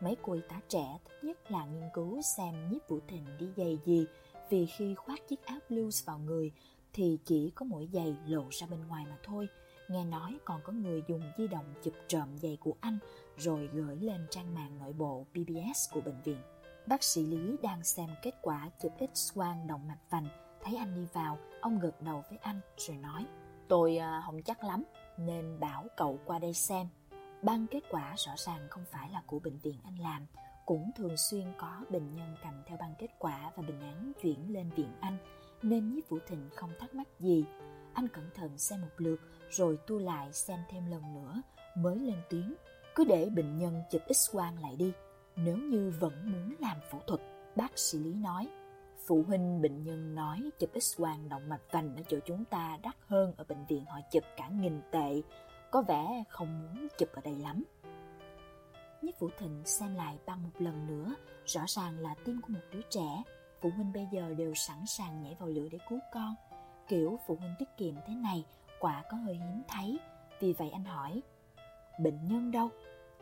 Mấy 0.00 0.16
cô 0.22 0.32
y 0.32 0.40
tá 0.48 0.60
trẻ 0.68 0.98
thích 1.04 1.24
nhất 1.24 1.50
là 1.50 1.66
nghiên 1.66 1.88
cứu 1.94 2.22
xem 2.36 2.68
nhiếp 2.70 2.88
vũ 2.88 2.98
thịnh 3.08 3.26
đi 3.38 3.46
giày 3.56 3.78
gì, 3.84 4.06
vì 4.50 4.66
khi 4.66 4.94
khoác 4.94 5.28
chiếc 5.28 5.44
áo 5.44 5.58
blues 5.68 6.04
vào 6.04 6.18
người 6.18 6.52
thì 6.92 7.18
chỉ 7.24 7.50
có 7.54 7.64
mỗi 7.64 7.88
giày 7.92 8.16
lộ 8.26 8.44
ra 8.50 8.66
bên 8.66 8.86
ngoài 8.88 9.04
mà 9.10 9.16
thôi. 9.22 9.48
Nghe 9.88 10.04
nói 10.04 10.38
còn 10.44 10.60
có 10.64 10.72
người 10.72 11.02
dùng 11.08 11.22
di 11.38 11.46
động 11.48 11.74
chụp 11.82 11.94
trộm 12.08 12.28
giày 12.38 12.56
của 12.60 12.74
anh 12.80 12.98
rồi 13.36 13.70
gửi 13.72 13.96
lên 13.96 14.26
trang 14.30 14.54
mạng 14.54 14.78
nội 14.78 14.92
bộ 14.92 15.26
pbs 15.30 15.92
của 15.92 16.00
bệnh 16.00 16.22
viện. 16.22 16.42
Bác 16.86 17.02
sĩ 17.02 17.26
Lý 17.26 17.56
đang 17.62 17.84
xem 17.84 18.10
kết 18.22 18.34
quả 18.42 18.70
chụp 18.82 18.92
X-quang 18.98 19.66
động 19.66 19.88
mạch 19.88 20.10
vành, 20.10 20.28
thấy 20.62 20.76
anh 20.76 20.94
đi 20.94 21.06
vào, 21.12 21.38
ông 21.60 21.78
gật 21.78 22.02
đầu 22.02 22.24
với 22.30 22.38
anh 22.42 22.60
rồi 22.76 22.96
nói 22.96 23.26
Tôi 23.68 23.96
à, 23.96 24.22
không 24.26 24.42
chắc 24.42 24.64
lắm, 24.64 24.82
nên 25.18 25.60
bảo 25.60 25.86
cậu 25.96 26.18
qua 26.24 26.38
đây 26.38 26.54
xem. 26.54 26.88
Băng 27.42 27.66
kết 27.66 27.80
quả 27.90 28.14
rõ 28.16 28.32
ràng 28.36 28.66
không 28.70 28.84
phải 28.90 29.10
là 29.10 29.22
của 29.26 29.38
bệnh 29.38 29.58
viện 29.58 29.80
anh 29.84 29.98
làm, 29.98 30.26
cũng 30.66 30.90
thường 30.96 31.16
xuyên 31.16 31.44
có 31.58 31.82
bệnh 31.90 32.14
nhân 32.14 32.36
cầm 32.42 32.62
theo 32.66 32.78
băng 32.78 32.94
kết 32.98 33.10
quả 33.18 33.52
và 33.56 33.62
bình 33.62 33.80
án 33.80 34.12
chuyển 34.22 34.52
lên 34.52 34.70
viện 34.70 34.92
anh, 35.00 35.16
nên 35.62 35.94
nhiếp 35.94 36.08
vũ 36.08 36.18
thịnh 36.26 36.50
không 36.56 36.70
thắc 36.78 36.94
mắc 36.94 37.08
gì. 37.20 37.44
Anh 37.94 38.08
cẩn 38.08 38.30
thận 38.34 38.58
xem 38.58 38.80
một 38.80 38.94
lượt, 38.96 39.20
rồi 39.50 39.78
tu 39.86 39.98
lại 39.98 40.32
xem 40.32 40.60
thêm 40.70 40.90
lần 40.90 41.14
nữa, 41.14 41.42
mới 41.76 41.98
lên 41.98 42.18
tiếng. 42.30 42.54
Cứ 42.96 43.04
để 43.04 43.28
bệnh 43.34 43.58
nhân 43.58 43.82
chụp 43.90 44.02
x-quang 44.08 44.62
lại 44.62 44.76
đi, 44.78 44.92
nếu 45.36 45.56
như 45.56 45.92
vẫn 46.00 46.12
muốn 46.32 46.54
làm 46.58 46.76
phẫu 46.90 47.00
thuật, 47.06 47.20
bác 47.56 47.78
sĩ 47.78 47.98
Lý 47.98 48.14
nói. 48.14 48.48
Phụ 49.06 49.24
huynh 49.26 49.62
bệnh 49.62 49.84
nhân 49.84 50.14
nói 50.14 50.50
chụp 50.58 50.70
x-quang 50.74 51.28
động 51.28 51.48
mạch 51.48 51.60
vành 51.70 51.96
ở 51.96 52.02
chỗ 52.08 52.18
chúng 52.26 52.44
ta 52.44 52.78
đắt 52.82 52.96
hơn 53.06 53.32
ở 53.36 53.44
bệnh 53.48 53.64
viện 53.66 53.84
họ 53.84 54.00
chụp 54.10 54.22
cả 54.36 54.48
nghìn 54.48 54.80
tệ, 54.90 55.22
có 55.70 55.82
vẻ 55.82 56.24
không 56.28 56.62
muốn 56.62 56.88
chụp 56.98 57.08
ở 57.12 57.20
đây 57.24 57.34
lắm. 57.34 57.64
Nhất 59.02 59.20
Vũ 59.20 59.28
Thịnh 59.38 59.62
xem 59.64 59.94
lại 59.94 60.18
băng 60.26 60.42
một 60.42 60.50
lần 60.58 60.86
nữa, 60.86 61.14
rõ 61.46 61.60
ràng 61.66 61.98
là 61.98 62.14
tim 62.24 62.40
của 62.40 62.52
một 62.52 62.60
đứa 62.72 62.82
trẻ. 62.90 63.22
Phụ 63.60 63.70
huynh 63.70 63.92
bây 63.92 64.08
giờ 64.12 64.34
đều 64.34 64.54
sẵn 64.54 64.86
sàng 64.86 65.22
nhảy 65.22 65.36
vào 65.38 65.48
lửa 65.48 65.68
để 65.70 65.78
cứu 65.88 65.98
con. 66.12 66.34
Kiểu 66.88 67.18
phụ 67.26 67.36
huynh 67.40 67.54
tiết 67.58 67.68
kiệm 67.76 67.94
thế 68.06 68.14
này 68.14 68.44
quả 68.78 69.04
có 69.10 69.16
hơi 69.16 69.34
hiếm 69.34 69.62
thấy. 69.68 69.98
Vì 70.40 70.52
vậy 70.52 70.70
anh 70.70 70.84
hỏi, 70.84 71.22
bệnh 71.98 72.28
nhân 72.28 72.50
đâu? 72.50 72.70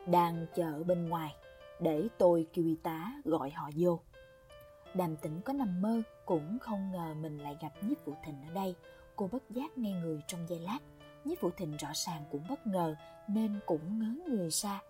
Đang 0.06 0.46
chờ 0.54 0.84
bên 0.84 1.08
ngoài, 1.08 1.34
để 1.80 2.08
tôi 2.18 2.46
kêu 2.52 2.64
y 2.64 2.76
tá 2.82 3.12
gọi 3.24 3.50
họ 3.50 3.70
vô. 3.76 4.00
Đàm 4.94 5.16
tĩnh 5.16 5.40
có 5.44 5.52
nằm 5.52 5.82
mơ 5.82 6.02
cũng 6.26 6.58
không 6.58 6.92
ngờ 6.92 7.14
mình 7.14 7.38
lại 7.38 7.56
gặp 7.60 7.72
Nhiếp 7.82 8.04
Vũ 8.04 8.14
Thịnh 8.24 8.42
ở 8.48 8.54
đây. 8.54 8.74
Cô 9.16 9.28
bất 9.32 9.50
giác 9.50 9.78
nghe 9.78 9.92
người 9.92 10.20
trong 10.26 10.48
giây 10.48 10.58
lát. 10.58 10.78
Nhiếp 11.24 11.40
Vũ 11.40 11.50
Thịnh 11.50 11.76
rõ 11.76 11.88
ràng 11.94 12.24
cũng 12.30 12.44
bất 12.48 12.66
ngờ 12.66 12.94
nên 13.28 13.60
cũng 13.66 13.98
ngớ 13.98 14.32
người 14.32 14.50
ra. 14.50 14.80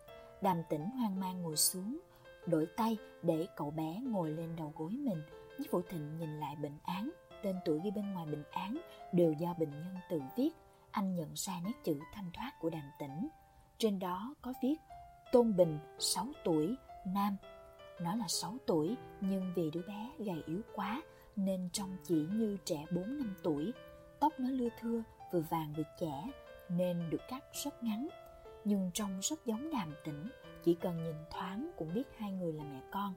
Đàm 0.40 0.62
tĩnh 0.68 0.90
hoang 0.90 1.20
mang 1.20 1.42
ngồi 1.42 1.56
xuống, 1.56 1.98
đổi 2.46 2.66
tay 2.76 2.96
để 3.22 3.46
cậu 3.56 3.70
bé 3.70 4.00
ngồi 4.02 4.30
lên 4.30 4.56
đầu 4.56 4.72
gối 4.76 4.90
mình. 4.90 5.22
Nhiếp 5.58 5.70
Vũ 5.70 5.80
Thịnh 5.88 6.18
nhìn 6.18 6.40
lại 6.40 6.56
bệnh 6.56 6.78
án, 6.82 7.10
tên 7.42 7.56
tuổi 7.64 7.80
ghi 7.84 7.90
bên 7.90 8.12
ngoài 8.12 8.26
bệnh 8.26 8.44
án 8.50 8.78
đều 9.12 9.32
do 9.32 9.54
bệnh 9.58 9.70
nhân 9.70 9.96
tự 10.10 10.20
viết. 10.36 10.50
Anh 10.90 11.16
nhận 11.16 11.28
ra 11.34 11.52
nét 11.64 11.72
chữ 11.84 11.98
thanh 12.14 12.30
thoát 12.32 12.52
của 12.60 12.70
đàm 12.70 12.90
tĩnh. 12.98 13.28
Trên 13.78 13.98
đó 13.98 14.34
có 14.42 14.52
viết 14.62 14.76
Tôn 15.34 15.56
Bình, 15.56 15.78
6 15.98 16.26
tuổi, 16.44 16.76
nam, 17.06 17.36
nó 18.00 18.16
là 18.16 18.28
6 18.28 18.56
tuổi 18.66 18.96
nhưng 19.20 19.52
vì 19.54 19.70
đứa 19.70 19.82
bé 19.88 20.10
gầy 20.18 20.42
yếu 20.46 20.60
quá 20.74 21.02
nên 21.36 21.68
trông 21.72 21.96
chỉ 22.04 22.26
như 22.32 22.56
trẻ 22.64 22.84
4 22.90 23.18
năm 23.18 23.34
tuổi. 23.42 23.72
Tóc 24.20 24.32
nó 24.38 24.50
lưa 24.50 24.68
thưa, 24.80 25.02
vừa 25.32 25.40
vàng 25.40 25.72
vừa 25.76 25.82
trẻ 26.00 26.30
nên 26.68 27.10
được 27.10 27.20
cắt 27.28 27.44
rất 27.64 27.82
ngắn. 27.82 28.08
Nhưng 28.64 28.90
trông 28.94 29.18
rất 29.22 29.46
giống 29.46 29.70
đàm 29.70 29.94
tĩnh, 30.04 30.28
chỉ 30.64 30.74
cần 30.74 31.04
nhìn 31.04 31.16
thoáng 31.30 31.70
cũng 31.76 31.94
biết 31.94 32.08
hai 32.18 32.32
người 32.32 32.52
là 32.52 32.64
mẹ 32.64 32.80
con. 32.90 33.14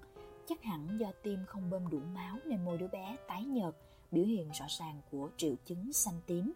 Chắc 0.48 0.64
hẳn 0.64 0.98
do 1.00 1.12
tim 1.24 1.40
không 1.48 1.70
bơm 1.70 1.90
đủ 1.90 2.00
máu 2.00 2.38
nên 2.46 2.66
môi 2.66 2.78
đứa 2.78 2.88
bé 2.88 3.18
tái 3.28 3.44
nhợt, 3.44 3.76
biểu 4.12 4.26
hiện 4.26 4.50
rõ 4.52 4.66
ràng 4.70 5.02
của 5.12 5.30
triệu 5.38 5.56
chứng 5.66 5.94
xanh 5.94 6.22
tím. 6.28 6.54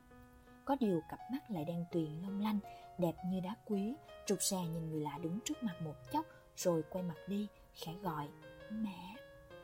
Có 0.65 0.77
điều 0.79 1.01
cặp 1.09 1.19
mắt 1.31 1.51
lại 1.51 1.65
đen 1.65 1.85
tuyền 1.91 2.21
long 2.21 2.41
lanh, 2.41 2.59
đẹp 3.01 3.15
như 3.25 3.39
đá 3.39 3.55
quý, 3.65 3.93
trục 4.25 4.41
rè 4.41 4.57
nhìn 4.57 4.89
người 4.89 5.01
lạ 5.01 5.17
đứng 5.21 5.39
trước 5.45 5.63
mặt 5.63 5.75
một 5.81 5.95
chốc 6.11 6.25
rồi 6.55 6.83
quay 6.89 7.03
mặt 7.03 7.17
đi 7.27 7.47
khẽ 7.73 7.93
gọi, 8.01 8.27
mẹ. 8.71 9.15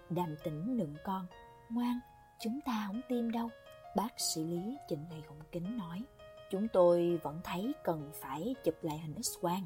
Đàm 0.09 0.35
tĩnh 0.43 0.77
nựng 0.77 0.95
con, 1.03 1.25
ngoan, 1.69 1.99
chúng 2.39 2.59
ta 2.65 2.83
không 2.87 3.01
tiêm 3.09 3.31
đâu. 3.31 3.49
Bác 3.95 4.19
sĩ 4.19 4.43
Lý 4.43 4.77
chỉnh 4.87 5.05
lại 5.09 5.21
gọng 5.27 5.39
kính 5.51 5.77
nói, 5.77 6.03
chúng 6.51 6.67
tôi 6.67 7.19
vẫn 7.23 7.39
thấy 7.43 7.73
cần 7.83 8.11
phải 8.13 8.55
chụp 8.63 8.75
lại 8.81 8.97
hình 8.97 9.15
x-quang. 9.15 9.63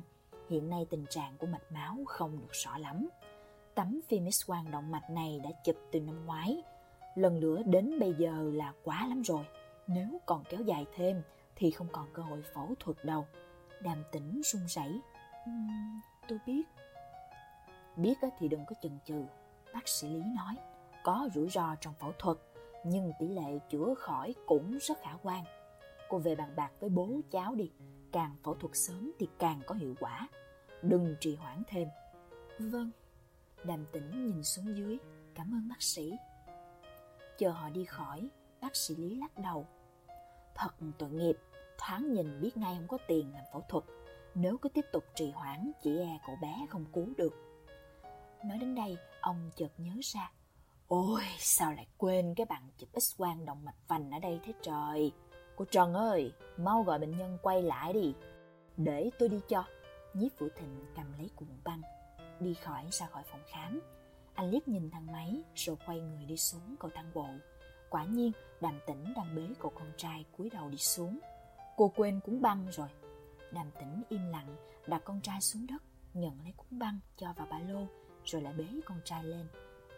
Hiện 0.49 0.69
nay 0.69 0.85
tình 0.89 1.05
trạng 1.09 1.37
của 1.37 1.47
mạch 1.47 1.71
máu 1.71 1.97
không 2.07 2.39
được 2.39 2.51
rõ 2.51 2.77
lắm. 2.77 3.09
Tấm 3.75 3.99
phim 4.07 4.25
x-quang 4.25 4.71
động 4.71 4.91
mạch 4.91 5.09
này 5.09 5.39
đã 5.43 5.49
chụp 5.63 5.75
từ 5.91 5.99
năm 5.99 6.25
ngoái. 6.25 6.63
Lần 7.15 7.39
nữa 7.39 7.61
đến 7.65 7.99
bây 7.99 8.13
giờ 8.13 8.51
là 8.53 8.73
quá 8.83 9.07
lắm 9.07 9.21
rồi. 9.21 9.45
Nếu 9.87 10.21
còn 10.25 10.43
kéo 10.49 10.61
dài 10.61 10.85
thêm 10.95 11.21
thì 11.55 11.71
không 11.71 11.87
còn 11.91 12.07
cơ 12.13 12.23
hội 12.23 12.41
phẫu 12.53 12.75
thuật 12.79 13.05
đâu. 13.05 13.25
Đàm 13.83 14.03
tĩnh 14.11 14.41
run 14.43 14.67
rẩy. 14.67 15.01
Uhm, 15.49 15.99
tôi 16.27 16.39
biết. 16.45 16.63
Biết 17.95 18.17
thì 18.39 18.47
đừng 18.47 18.65
có 18.65 18.75
chần 18.81 18.99
chừ. 19.05 19.23
Bác 19.73 19.87
sĩ 19.87 20.09
Lý 20.09 20.23
nói. 20.35 20.55
Có 21.03 21.29
rủi 21.33 21.49
ro 21.49 21.75
trong 21.81 21.93
phẫu 21.93 22.11
thuật, 22.19 22.37
nhưng 22.83 23.11
tỷ 23.19 23.27
lệ 23.27 23.59
chữa 23.69 23.93
khỏi 23.97 24.35
cũng 24.45 24.77
rất 24.81 24.97
khả 25.01 25.11
quan. 25.23 25.43
Cô 26.09 26.17
về 26.17 26.35
bàn 26.35 26.53
bạc 26.55 26.71
với 26.79 26.89
bố 26.89 27.21
cháu 27.31 27.55
đi. 27.55 27.71
Càng 28.11 28.35
phẫu 28.43 28.55
thuật 28.55 28.71
sớm 28.75 29.11
thì 29.19 29.27
càng 29.39 29.61
có 29.65 29.75
hiệu 29.75 29.95
quả. 29.99 30.29
Đừng 30.81 31.15
trì 31.19 31.35
hoãn 31.35 31.63
thêm. 31.67 31.87
Vâng. 32.59 32.91
Đàm 33.63 33.85
tĩnh 33.91 34.25
nhìn 34.25 34.43
xuống 34.43 34.77
dưới. 34.77 34.97
Cảm 35.35 35.53
ơn 35.53 35.69
bác 35.69 35.81
sĩ. 35.81 36.17
Chờ 37.37 37.49
họ 37.49 37.69
đi 37.69 37.85
khỏi, 37.85 38.29
bác 38.61 38.75
sĩ 38.75 38.95
Lý 38.95 39.15
lắc 39.15 39.37
đầu. 39.37 39.67
Thật 40.55 40.69
tội 40.97 41.09
nghiệp, 41.09 41.37
thoáng 41.81 42.13
nhìn 42.13 42.41
biết 42.41 42.57
ngay 42.57 42.75
không 42.75 42.87
có 42.87 42.97
tiền 43.07 43.33
làm 43.33 43.43
phẫu 43.53 43.61
thuật. 43.69 43.83
Nếu 44.35 44.57
cứ 44.57 44.69
tiếp 44.69 44.85
tục 44.91 45.03
trì 45.15 45.31
hoãn, 45.31 45.71
chỉ 45.83 45.99
e 45.99 46.19
cậu 46.27 46.35
bé 46.41 46.67
không 46.69 46.85
cứu 46.93 47.07
được. 47.17 47.33
Nói 48.45 48.57
đến 48.57 48.75
đây, 48.75 48.97
ông 49.21 49.51
chợt 49.55 49.71
nhớ 49.77 49.93
ra. 50.01 50.31
Ôi, 50.87 51.23
sao 51.37 51.73
lại 51.73 51.87
quên 51.97 52.33
cái 52.35 52.45
bằng 52.45 52.67
chụp 52.77 52.89
x-quang 52.93 53.45
động 53.45 53.65
mạch 53.65 53.75
vành 53.87 54.11
ở 54.11 54.19
đây 54.19 54.39
thế 54.43 54.53
trời. 54.61 55.11
Cô 55.55 55.65
Trần 55.65 55.93
ơi, 55.93 56.33
mau 56.57 56.83
gọi 56.83 56.99
bệnh 56.99 57.17
nhân 57.17 57.37
quay 57.41 57.61
lại 57.61 57.93
đi. 57.93 58.13
Để 58.77 59.09
tôi 59.19 59.29
đi 59.29 59.39
cho. 59.47 59.63
Nhiếp 60.13 60.39
Vũ 60.39 60.47
Thịnh 60.55 60.85
cầm 60.95 61.05
lấy 61.17 61.29
cuộn 61.35 61.47
băng, 61.63 61.81
đi 62.39 62.53
khỏi 62.53 62.85
ra 62.91 63.05
khỏi 63.05 63.23
phòng 63.31 63.41
khám. 63.47 63.81
Anh 64.33 64.49
liếc 64.49 64.67
nhìn 64.67 64.89
thang 64.89 65.11
máy 65.11 65.43
rồi 65.55 65.75
quay 65.85 65.99
người 65.99 66.25
đi 66.25 66.37
xuống 66.37 66.75
cầu 66.79 66.91
thang 66.95 67.11
bộ. 67.13 67.27
Quả 67.89 68.05
nhiên, 68.05 68.31
đàm 68.61 68.79
tĩnh 68.87 69.13
đang 69.15 69.35
bế 69.35 69.53
cậu 69.59 69.71
con 69.75 69.91
trai 69.97 70.25
cúi 70.37 70.49
đầu 70.49 70.69
đi 70.69 70.77
xuống. 70.77 71.19
Cô 71.81 71.91
quên 71.95 72.19
cuốn 72.19 72.41
băng 72.41 72.67
rồi. 72.71 72.87
Đàm 73.51 73.71
tĩnh 73.79 74.03
im 74.09 74.29
lặng, 74.31 74.55
đặt 74.87 75.01
con 75.05 75.21
trai 75.21 75.41
xuống 75.41 75.67
đất, 75.67 75.83
nhận 76.13 76.41
lấy 76.43 76.53
cuốn 76.57 76.79
băng 76.79 76.99
cho 77.17 77.33
vào 77.37 77.47
ba 77.49 77.59
lô, 77.59 77.79
rồi 78.25 78.41
lại 78.41 78.53
bế 78.53 78.65
con 78.85 78.97
trai 79.05 79.23
lên. 79.23 79.47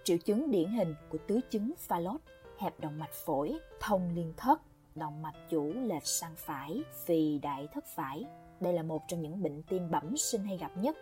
Triệu 0.03 0.17
chứng 0.17 0.51
điển 0.51 0.69
hình 0.69 0.95
của 1.09 1.17
tứ 1.27 1.39
chứng 1.49 1.73
Fallot, 1.87 2.17
hẹp 2.59 2.79
động 2.79 2.99
mạch 2.99 3.13
phổi, 3.25 3.59
thông 3.79 4.15
liên 4.15 4.33
thất, 4.37 4.61
động 4.95 5.21
mạch 5.21 5.35
chủ 5.49 5.73
lệch 5.73 6.05
sang 6.05 6.33
phải, 6.37 6.83
phì 7.05 7.39
đại 7.39 7.67
thất 7.73 7.85
phải. 7.95 8.25
Đây 8.59 8.73
là 8.73 8.83
một 8.83 9.01
trong 9.07 9.21
những 9.21 9.43
bệnh 9.43 9.63
tim 9.63 9.91
bẩm 9.91 10.17
sinh 10.17 10.43
hay 10.43 10.57
gặp 10.57 10.77
nhất. 10.77 10.97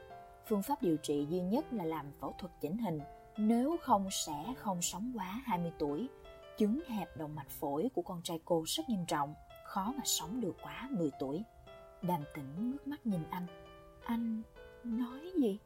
Phương 0.47 0.61
pháp 0.61 0.81
điều 0.81 0.97
trị 0.97 1.27
duy 1.29 1.41
nhất 1.41 1.73
là 1.73 1.85
làm 1.85 2.11
phẫu 2.19 2.35
thuật 2.37 2.51
chỉnh 2.61 2.77
hình. 2.77 2.99
Nếu 3.37 3.77
không 3.81 4.07
sẽ 4.11 4.53
không 4.57 4.81
sống 4.81 5.11
quá 5.15 5.41
20 5.45 5.71
tuổi. 5.79 6.07
Chứng 6.57 6.79
hẹp 6.87 7.17
động 7.17 7.35
mạch 7.35 7.49
phổi 7.49 7.89
của 7.95 8.01
con 8.01 8.21
trai 8.23 8.39
cô 8.45 8.63
rất 8.67 8.89
nghiêm 8.89 9.05
trọng, 9.07 9.33
khó 9.71 9.93
mà 9.97 10.03
sống 10.05 10.41
được 10.41 10.55
quá 10.61 10.89
10 10.91 11.11
tuổi. 11.19 11.43
Đàm 12.01 12.23
tĩnh 12.33 12.71
ngước 12.71 12.87
mắt 12.87 13.05
nhìn 13.05 13.21
anh. 13.29 13.45
Anh 14.03 14.41
nói 14.83 15.31
gì? 15.37 15.59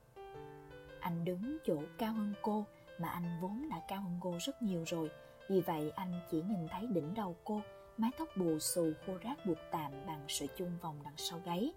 Anh 1.00 1.26
đứng 1.26 1.58
chỗ 1.66 1.82
cao 1.98 2.14
hơn 2.14 2.34
cô, 2.42 2.66
mà 3.00 3.10
anh 3.10 3.38
vốn 3.42 3.70
đã 3.70 3.82
cao 3.88 4.02
hơn 4.02 4.20
cô 4.22 4.38
rất 4.40 4.62
nhiều 4.62 4.84
rồi. 4.88 5.10
Vì 5.50 5.62
vậy 5.62 5.92
anh 5.96 6.22
chỉ 6.32 6.42
nhìn 6.42 6.68
thấy 6.72 6.88
đỉnh 6.88 7.14
đầu 7.14 7.36
cô, 7.44 7.62
mái 7.98 8.12
tóc 8.18 8.28
bù 8.36 8.60
xù 8.60 8.92
khô 9.06 9.14
ráp 9.24 9.46
buộc 9.46 9.58
tạm 9.72 9.92
bằng 10.08 10.26
sợi 10.28 10.48
chung 10.48 10.72
vòng 10.82 11.00
đằng 11.04 11.18
sau 11.18 11.40
gáy. 11.46 11.74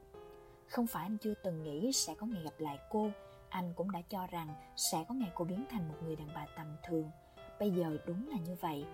Không 0.66 0.86
phải 0.86 1.02
anh 1.02 1.18
chưa 1.18 1.34
từng 1.34 1.62
nghĩ 1.62 1.92
sẽ 1.92 2.14
có 2.14 2.26
ngày 2.26 2.42
gặp 2.42 2.54
lại 2.58 2.78
cô, 2.90 3.10
anh 3.48 3.72
cũng 3.76 3.90
đã 3.90 4.00
cho 4.08 4.26
rằng 4.26 4.54
sẽ 4.76 5.04
có 5.08 5.14
ngày 5.14 5.30
cô 5.34 5.44
biến 5.44 5.64
thành 5.70 5.88
một 5.88 5.96
người 6.04 6.16
đàn 6.16 6.28
bà 6.34 6.46
tầm 6.56 6.76
thường. 6.86 7.10
Bây 7.60 7.70
giờ 7.70 7.96
đúng 8.06 8.28
là 8.28 8.36
như 8.46 8.56
vậy. 8.60 8.86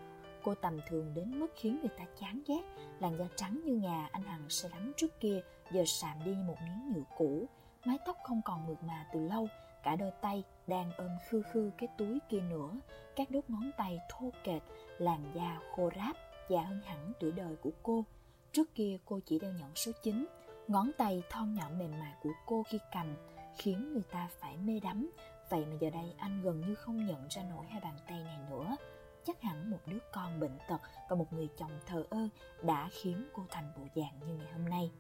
Cô 0.44 0.54
tầm 0.54 0.80
thường 0.88 1.14
đến 1.14 1.40
mức 1.40 1.52
khiến 1.56 1.78
người 1.80 1.90
ta 1.98 2.04
chán 2.20 2.40
ghét. 2.46 2.62
Làn 3.00 3.18
da 3.18 3.24
trắng 3.36 3.60
như 3.64 3.74
ngà 3.74 4.08
anh 4.12 4.22
Hằng 4.22 4.48
say 4.48 4.70
lắm 4.70 4.92
trước 4.96 5.20
kia, 5.20 5.40
giờ 5.70 5.82
sạm 5.86 6.24
đi 6.24 6.30
như 6.30 6.42
một 6.42 6.56
miếng 6.60 6.92
nhựa 6.92 7.04
cũ. 7.16 7.46
Mái 7.84 7.98
tóc 8.06 8.16
không 8.24 8.40
còn 8.44 8.66
mượt 8.66 8.82
mà 8.82 9.06
từ 9.12 9.20
lâu, 9.20 9.48
cả 9.82 9.96
đôi 9.96 10.10
tay 10.20 10.44
đang 10.66 10.92
ôm 10.96 11.10
khư 11.28 11.42
khư 11.52 11.70
cái 11.78 11.88
túi 11.98 12.18
kia 12.28 12.40
nữa. 12.40 12.70
Các 13.16 13.30
đốt 13.30 13.44
ngón 13.48 13.70
tay 13.76 13.98
thô 14.10 14.30
kệch, 14.44 14.62
làn 14.98 15.32
da 15.34 15.60
khô 15.72 15.90
ráp, 15.96 16.16
già 16.48 16.62
hơn 16.62 16.80
hẳn 16.84 17.12
tuổi 17.20 17.32
đời 17.32 17.56
của 17.56 17.70
cô. 17.82 18.04
Trước 18.52 18.74
kia 18.74 18.98
cô 19.04 19.20
chỉ 19.26 19.38
đeo 19.38 19.52
nhẫn 19.52 19.70
số 19.74 19.92
9, 20.02 20.26
ngón 20.68 20.90
tay 20.98 21.22
thon 21.30 21.54
nhọn 21.54 21.78
mềm 21.78 21.90
mại 21.90 22.12
của 22.22 22.32
cô 22.46 22.62
khi 22.68 22.78
cầm 22.92 23.14
khiến 23.58 23.92
người 23.92 24.04
ta 24.10 24.28
phải 24.40 24.56
mê 24.56 24.80
đắm. 24.80 25.10
Vậy 25.50 25.66
mà 25.66 25.76
giờ 25.80 25.90
đây 25.90 26.14
anh 26.18 26.42
gần 26.42 26.60
như 26.60 26.74
không 26.74 27.06
nhận 27.06 27.26
ra 27.30 27.42
nổi 27.42 27.66
hai 27.66 27.80
bàn 27.80 27.96
tay 28.08 28.22
này 28.24 28.38
nữa. 28.50 28.76
Chắc 29.24 29.42
hẳn 29.42 29.53
một 29.74 29.80
đứa 29.86 29.98
con 30.12 30.40
bệnh 30.40 30.58
tật 30.68 30.80
và 31.08 31.16
một 31.16 31.32
người 31.32 31.48
chồng 31.56 31.80
thờ 31.86 32.04
ơ 32.10 32.28
đã 32.62 32.88
khiến 32.92 33.28
cô 33.32 33.42
thành 33.50 33.72
bộ 33.76 33.82
dạng 33.94 34.20
như 34.26 34.34
ngày 34.34 34.52
hôm 34.52 34.68
nay. 34.68 34.92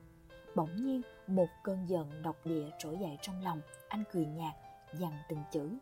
Bỗng 0.54 0.76
nhiên, 0.76 1.02
một 1.26 1.48
cơn 1.62 1.88
giận 1.88 2.22
độc 2.22 2.36
địa 2.44 2.70
trỗi 2.78 2.98
dậy 2.98 3.18
trong 3.22 3.42
lòng, 3.42 3.60
anh 3.88 4.04
cười 4.12 4.26
nhạt, 4.26 4.54
dằn 4.92 5.12
từng 5.28 5.42
chữ. 5.52 5.78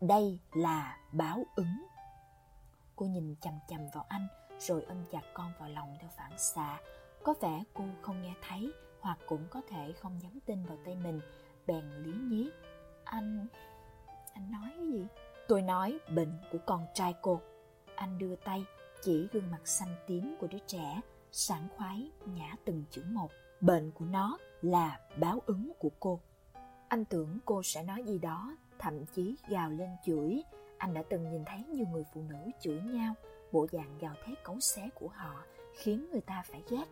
Đây 0.00 0.38
là 0.52 0.98
báo 1.12 1.44
ứng. 1.54 1.86
Cô 2.96 3.06
nhìn 3.06 3.34
chằm 3.40 3.54
chằm 3.68 3.80
vào 3.94 4.04
anh, 4.08 4.28
rồi 4.58 4.82
ôm 4.88 5.04
chặt 5.12 5.22
con 5.34 5.52
vào 5.58 5.68
lòng 5.68 5.96
theo 6.00 6.10
phản 6.16 6.38
xạ. 6.38 6.80
Có 7.22 7.34
vẻ 7.40 7.64
cô 7.74 7.84
không 8.02 8.22
nghe 8.22 8.34
thấy, 8.48 8.72
hoặc 9.00 9.18
cũng 9.26 9.46
có 9.50 9.62
thể 9.68 9.92
không 9.92 10.22
dám 10.22 10.38
tin 10.46 10.66
vào 10.66 10.78
tay 10.84 10.94
mình, 10.94 11.20
bèn 11.66 11.84
lý 12.02 12.12
nhí. 12.12 12.50
Anh... 13.04 13.46
anh 14.34 14.52
nói 14.52 14.70
cái 14.76 14.86
gì? 14.86 15.06
Tôi 15.48 15.62
nói 15.62 15.98
bệnh 16.14 16.38
của 16.52 16.58
con 16.66 16.86
trai 16.94 17.14
cô. 17.22 17.40
Anh 17.96 18.18
đưa 18.18 18.36
tay, 18.36 18.64
chỉ 19.02 19.28
gương 19.32 19.50
mặt 19.50 19.60
xanh 19.64 19.94
tím 20.06 20.36
của 20.40 20.46
đứa 20.46 20.58
trẻ, 20.66 21.00
sảng 21.32 21.68
khoái, 21.76 22.10
nhả 22.26 22.54
từng 22.64 22.84
chữ 22.90 23.02
một. 23.12 23.30
Bệnh 23.60 23.90
của 23.90 24.04
nó 24.04 24.38
là 24.62 25.00
báo 25.16 25.42
ứng 25.46 25.72
của 25.78 25.90
cô. 26.00 26.20
Anh 26.88 27.04
tưởng 27.04 27.38
cô 27.44 27.62
sẽ 27.62 27.82
nói 27.82 28.02
gì 28.06 28.18
đó, 28.18 28.56
thậm 28.78 29.06
chí 29.06 29.36
gào 29.48 29.70
lên 29.70 29.90
chửi. 30.04 30.42
Anh 30.78 30.94
đã 30.94 31.02
từng 31.08 31.30
nhìn 31.30 31.44
thấy 31.44 31.64
nhiều 31.64 31.86
người 31.92 32.04
phụ 32.14 32.22
nữ 32.28 32.50
chửi 32.60 32.80
nhau, 32.80 33.14
bộ 33.52 33.66
dạng 33.72 33.98
gào 33.98 34.14
thét 34.24 34.44
cấu 34.44 34.60
xé 34.60 34.88
của 34.94 35.08
họ 35.08 35.42
khiến 35.78 36.10
người 36.10 36.20
ta 36.20 36.42
phải 36.46 36.62
ghét. 36.70 36.84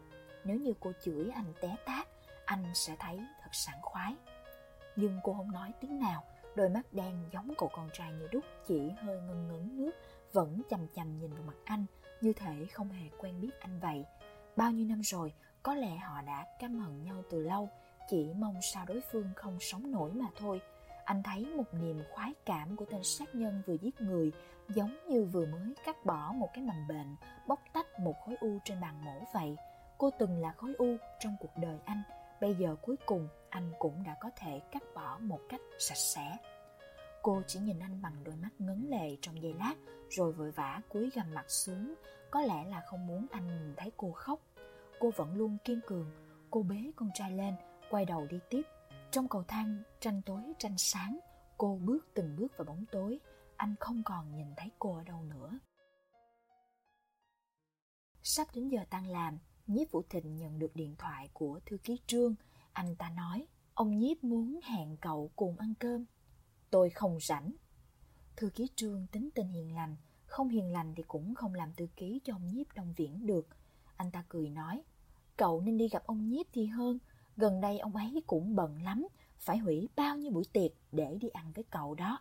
Nếu 0.44 0.58
như 0.58 0.73
cô 0.80 0.92
chửi 1.04 1.30
anh 1.34 1.52
té 1.61 1.76
tát, 1.87 2.08
anh 2.44 2.64
sẽ 2.75 2.96
thấy 2.99 3.20
thật 3.42 3.50
sảng 3.52 3.82
khoái. 3.82 4.14
Nhưng 4.96 5.20
cô 5.25 5.34
không 5.34 5.52
nói 5.52 5.73
tiếng 5.80 5.99
nào, 5.99 6.25
đôi 6.54 6.68
mắt 6.68 6.92
đen 6.92 7.28
giống 7.32 7.54
cậu 7.58 7.68
con 7.73 7.88
trai 7.92 8.12
như 8.12 8.28
đúc 8.32 8.44
chỉ 8.66 8.90
hơi 8.90 9.20
ngân 9.20 9.49
ngấn 9.49 9.76
nước, 9.76 9.92
vẫn 10.34 10.62
chằm 10.70 10.86
chằm 10.94 11.18
nhìn 11.18 11.34
vào 11.34 11.42
mặt 11.42 11.56
anh, 11.64 11.86
như 12.20 12.32
thể 12.32 12.66
không 12.72 12.88
hề 12.88 13.08
quen 13.18 13.40
biết 13.40 13.60
anh 13.60 13.80
vậy. 13.80 14.04
Bao 14.56 14.70
nhiêu 14.70 14.86
năm 14.86 15.00
rồi, 15.04 15.32
có 15.62 15.74
lẽ 15.74 15.96
họ 15.96 16.22
đã 16.22 16.46
căm 16.60 16.78
hận 16.78 17.02
nhau 17.02 17.22
từ 17.30 17.42
lâu, 17.42 17.68
chỉ 18.08 18.32
mong 18.36 18.54
sao 18.62 18.84
đối 18.88 19.00
phương 19.12 19.30
không 19.36 19.56
sống 19.60 19.90
nổi 19.90 20.12
mà 20.12 20.26
thôi. 20.38 20.60
Anh 21.04 21.22
thấy 21.22 21.46
một 21.46 21.74
niềm 21.74 22.02
khoái 22.12 22.32
cảm 22.46 22.76
của 22.76 22.84
tên 22.84 23.04
sát 23.04 23.34
nhân 23.34 23.62
vừa 23.66 23.74
giết 23.74 24.00
người, 24.00 24.32
giống 24.68 24.98
như 25.08 25.24
vừa 25.24 25.46
mới 25.46 25.74
cắt 25.84 26.04
bỏ 26.04 26.32
một 26.32 26.48
cái 26.54 26.64
mầm 26.64 26.88
bệnh, 26.88 27.16
bóc 27.48 27.60
tách 27.72 28.00
một 28.00 28.14
khối 28.24 28.36
u 28.40 28.58
trên 28.64 28.80
bàn 28.80 29.04
mổ 29.04 29.24
vậy. 29.34 29.56
Cô 29.98 30.10
từng 30.18 30.40
là 30.40 30.52
khối 30.52 30.74
u 30.78 30.96
trong 31.20 31.36
cuộc 31.40 31.56
đời 31.56 31.78
anh, 31.84 32.02
bây 32.40 32.54
giờ 32.54 32.76
cuối 32.82 32.96
cùng 33.06 33.28
anh 33.48 33.72
cũng 33.78 34.02
đã 34.06 34.16
có 34.20 34.30
thể 34.36 34.60
cắt 34.72 34.82
bỏ 34.94 35.18
một 35.20 35.40
cách 35.48 35.60
sạch 35.78 35.98
sẽ. 35.98 36.36
Cô 37.24 37.42
chỉ 37.46 37.60
nhìn 37.60 37.78
anh 37.78 38.02
bằng 38.02 38.24
đôi 38.24 38.36
mắt 38.36 38.50
ngấn 38.58 38.90
lệ 38.90 39.16
trong 39.20 39.42
giây 39.42 39.54
lát, 39.54 39.74
rồi 40.10 40.32
vội 40.32 40.50
vã 40.50 40.80
cúi 40.88 41.10
gằm 41.10 41.34
mặt 41.34 41.50
xuống, 41.50 41.94
có 42.30 42.40
lẽ 42.40 42.64
là 42.64 42.82
không 42.86 43.06
muốn 43.06 43.26
anh 43.30 43.46
nhìn 43.46 43.74
thấy 43.76 43.92
cô 43.96 44.12
khóc. 44.12 44.40
Cô 45.00 45.10
vẫn 45.16 45.36
luôn 45.36 45.56
kiên 45.64 45.80
cường, 45.86 46.10
cô 46.50 46.62
bế 46.62 46.90
con 46.96 47.10
trai 47.14 47.32
lên, 47.32 47.54
quay 47.90 48.04
đầu 48.04 48.26
đi 48.30 48.38
tiếp. 48.50 48.62
Trong 49.10 49.28
cầu 49.28 49.44
thang 49.48 49.82
tranh 50.00 50.22
tối 50.26 50.42
tranh 50.58 50.78
sáng, 50.78 51.18
cô 51.58 51.78
bước 51.84 52.06
từng 52.14 52.36
bước 52.36 52.56
vào 52.56 52.64
bóng 52.64 52.84
tối, 52.92 53.20
anh 53.56 53.74
không 53.80 54.02
còn 54.04 54.36
nhìn 54.36 54.54
thấy 54.56 54.70
cô 54.78 54.96
ở 54.96 55.04
đâu 55.04 55.22
nữa. 55.22 55.58
Sắp 58.22 58.46
đến 58.54 58.68
giờ 58.68 58.80
tan 58.90 59.06
làm, 59.06 59.38
Nhiếp 59.66 59.90
Vũ 59.90 60.02
Thịnh 60.10 60.36
nhận 60.36 60.58
được 60.58 60.70
điện 60.74 60.94
thoại 60.98 61.28
của 61.32 61.60
thư 61.66 61.78
ký 61.84 62.00
Trương. 62.06 62.34
Anh 62.72 62.96
ta 62.96 63.10
nói, 63.10 63.46
ông 63.74 63.98
Nhiếp 63.98 64.24
muốn 64.24 64.60
hẹn 64.62 64.96
cậu 65.00 65.30
cùng 65.36 65.58
ăn 65.58 65.74
cơm. 65.78 66.04
Tôi 66.74 66.90
không 66.90 67.18
rảnh. 67.20 67.52
Thư 68.36 68.50
ký 68.50 68.68
Trương 68.76 69.06
tính 69.12 69.30
tình 69.34 69.48
hiền 69.48 69.74
lành, 69.74 69.96
không 70.26 70.48
hiền 70.48 70.72
lành 70.72 70.94
thì 70.96 71.02
cũng 71.08 71.34
không 71.34 71.54
làm 71.54 71.74
thư 71.74 71.86
ký 71.96 72.20
cho 72.24 72.34
ông 72.34 72.46
Nhiếp 72.46 72.66
Đông 72.74 72.92
Viễn 72.96 73.26
được. 73.26 73.48
Anh 73.96 74.10
ta 74.10 74.24
cười 74.28 74.50
nói, 74.50 74.82
cậu 75.36 75.60
nên 75.60 75.78
đi 75.78 75.88
gặp 75.88 76.02
ông 76.06 76.28
Nhiếp 76.28 76.46
thì 76.52 76.66
hơn, 76.66 76.98
gần 77.36 77.60
đây 77.60 77.78
ông 77.78 77.96
ấy 77.96 78.22
cũng 78.26 78.56
bận 78.56 78.82
lắm, 78.82 79.06
phải 79.38 79.58
hủy 79.58 79.88
bao 79.96 80.16
nhiêu 80.16 80.32
buổi 80.32 80.44
tiệc 80.52 80.70
để 80.92 81.18
đi 81.20 81.28
ăn 81.28 81.52
với 81.54 81.64
cậu 81.70 81.94
đó. 81.94 82.18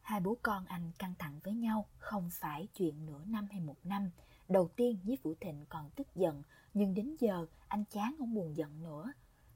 Hai 0.00 0.20
bố 0.20 0.36
con 0.42 0.64
anh 0.66 0.92
căng 0.98 1.14
thẳng 1.18 1.40
với 1.44 1.54
nhau 1.54 1.86
không 1.98 2.28
phải 2.32 2.68
chuyện 2.74 3.06
nửa 3.06 3.24
năm 3.24 3.46
hay 3.50 3.60
một 3.60 3.76
năm. 3.84 4.10
Đầu 4.48 4.68
tiên 4.76 4.98
Nhiếp 5.04 5.22
Vũ 5.22 5.34
Thịnh 5.40 5.64
còn 5.68 5.90
tức 5.96 6.14
giận, 6.14 6.42
nhưng 6.74 6.94
đến 6.94 7.16
giờ 7.20 7.46
anh 7.68 7.84
chán 7.90 8.14
không 8.18 8.34
buồn 8.34 8.56
giận 8.56 8.82
nữa. 8.82 9.12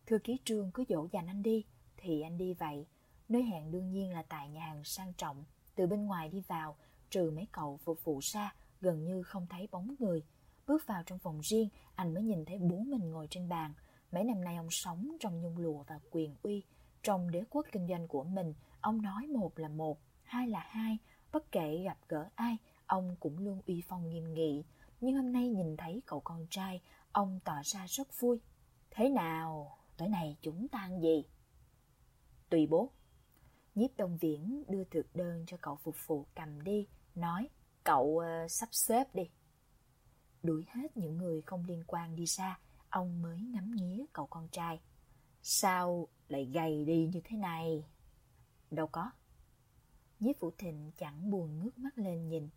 Thư 0.07 0.19
ký 0.19 0.39
trương 0.45 0.71
cứ 0.75 0.85
dỗ 0.89 1.09
dành 1.13 1.27
anh 1.27 1.43
đi, 1.43 1.65
thì 1.97 2.21
anh 2.21 2.39
đi 2.39 2.55
vậy. 2.55 2.87
Nơi 3.29 3.43
hẹn 3.43 3.71
đương 3.71 3.91
nhiên 3.91 4.13
là 4.13 4.23
tại 4.23 4.49
nhà 4.49 4.61
hàng 4.61 4.85
sang 4.85 5.13
trọng. 5.13 5.45
Từ 5.75 5.87
bên 5.87 6.07
ngoài 6.07 6.29
đi 6.29 6.41
vào, 6.41 6.77
trừ 7.11 7.31
mấy 7.31 7.47
cậu 7.53 7.77
phục 7.77 8.05
vụ 8.05 8.21
xa 8.21 8.55
gần 8.81 9.05
như 9.05 9.23
không 9.23 9.47
thấy 9.47 9.69
bóng 9.71 9.95
người. 9.99 10.23
Bước 10.67 10.87
vào 10.87 11.03
trong 11.07 11.19
phòng 11.19 11.41
riêng, 11.43 11.69
anh 11.95 12.15
mới 12.15 12.23
nhìn 12.23 12.45
thấy 12.45 12.59
bố 12.59 12.79
mình 12.79 13.11
ngồi 13.11 13.27
trên 13.31 13.49
bàn. 13.49 13.75
Mấy 14.13 14.25
năm 14.25 14.45
nay 14.45 14.57
ông 14.57 14.71
sống 14.71 15.17
trong 15.21 15.41
nhung 15.41 15.59
lụa 15.59 15.83
và 15.83 16.01
quyền 16.11 16.37
uy. 16.43 16.63
Trong 17.03 17.31
đế 17.31 17.43
quốc 17.51 17.67
kinh 17.73 17.89
doanh 17.89 18.09
của 18.09 18.25
mình, 18.25 18.55
ông 18.81 19.03
nói 19.03 19.27
một 19.27 19.59
là 19.59 19.69
một, 19.69 19.99
hai 20.23 20.49
là 20.49 20.61
hai. 20.61 20.99
Bất 21.33 21.53
kể 21.53 21.83
gặp 21.85 21.99
gỡ 22.09 22.29
ai, 22.35 22.57
ông 22.87 23.17
cũng 23.21 23.39
luôn 23.39 23.61
uy 23.67 23.83
phong 23.89 24.09
nghiêm 24.09 24.35
nghị. 24.35 24.65
Nhưng 25.01 25.15
hôm 25.15 25.33
nay 25.33 25.49
nhìn 25.49 25.77
thấy 25.77 26.03
cậu 26.07 26.21
con 26.21 26.47
trai, 26.51 26.81
ông 27.13 27.41
tỏ 27.45 27.57
ra 27.65 27.87
rất 27.89 28.21
vui. 28.21 28.41
Thế 28.91 29.09
nào, 29.09 29.79
tối 29.97 30.09
nay 30.09 30.37
chúng 30.41 30.69
ta 30.69 30.79
ăn 30.79 31.01
gì? 31.01 31.25
Tùy 32.49 32.67
bố. 32.67 32.91
Nhiếp 33.77 33.91
Đông 33.97 34.17
Viễn 34.17 34.65
đưa 34.69 34.85
thực 34.85 35.17
đơn 35.17 35.45
cho 35.47 35.57
cậu 35.61 35.77
phục 35.77 35.97
vụ 36.07 36.27
cầm 36.35 36.63
đi, 36.63 36.87
nói 37.15 37.49
cậu 37.85 38.05
uh, 38.05 38.51
sắp 38.51 38.69
xếp 38.73 39.15
đi. 39.15 39.31
Đuổi 40.43 40.65
hết 40.69 40.97
những 40.97 41.17
người 41.17 41.43
không 41.43 41.65
liên 41.65 41.85
quan 41.87 42.17
đi 42.17 42.25
ra, 42.27 42.59
ông 42.91 43.23
mới 43.23 43.41
ngắm 43.41 43.71
nghía 43.75 44.05
cậu 44.13 44.27
con 44.27 44.49
trai. 44.49 44.81
Sao 45.43 46.09
lại 46.29 46.45
gầy 46.45 46.85
đi 46.85 47.11
như 47.13 47.21
thế 47.25 47.37
này? 47.37 47.85
Đâu 48.71 48.87
có. 48.87 49.11
Nhiếp 50.21 50.41
Vũ 50.41 50.51
Thịnh 50.59 50.91
chẳng 50.97 51.31
buồn 51.31 51.59
ngước 51.59 51.79
mắt 51.79 51.99
lên 51.99 52.29
nhìn. 52.29 52.49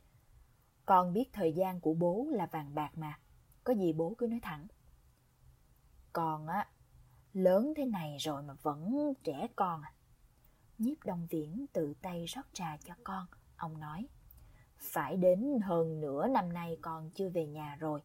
Con 0.85 1.13
biết 1.13 1.29
thời 1.33 1.53
gian 1.53 1.79
của 1.79 1.93
bố 1.93 2.27
là 2.31 2.45
vàng 2.45 2.75
bạc 2.75 2.91
mà. 2.97 3.19
Có 3.63 3.73
gì 3.73 3.93
bố 3.93 4.13
cứ 4.17 4.27
nói 4.27 4.39
thẳng. 4.43 4.67
Con 6.13 6.47
á, 6.47 6.69
lớn 7.33 7.73
thế 7.77 7.85
này 7.85 8.17
rồi 8.19 8.43
mà 8.43 8.53
vẫn 8.53 9.13
trẻ 9.23 9.47
con 9.55 9.81
à. 9.81 9.93
Nhiếp 10.79 11.03
Đông 11.05 11.27
Viễn 11.29 11.65
tự 11.73 11.93
tay 12.01 12.25
rót 12.25 12.45
trà 12.53 12.77
cho 12.77 12.93
con. 13.03 13.25
Ông 13.57 13.79
nói, 13.79 14.07
phải 14.77 15.17
đến 15.17 15.59
hơn 15.63 16.01
nửa 16.01 16.27
năm 16.27 16.53
nay 16.53 16.77
con 16.81 17.09
chưa 17.09 17.29
về 17.29 17.45
nhà 17.45 17.75
rồi. 17.75 18.01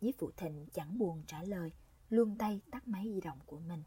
Nhiếp 0.00 0.14
Phụ 0.18 0.30
Thịnh 0.36 0.66
chẳng 0.72 0.98
buồn 0.98 1.22
trả 1.26 1.42
lời, 1.42 1.72
luôn 2.08 2.36
tay 2.38 2.60
tắt 2.70 2.88
máy 2.88 3.04
di 3.04 3.20
động 3.20 3.38
của 3.46 3.58
mình. 3.58 3.82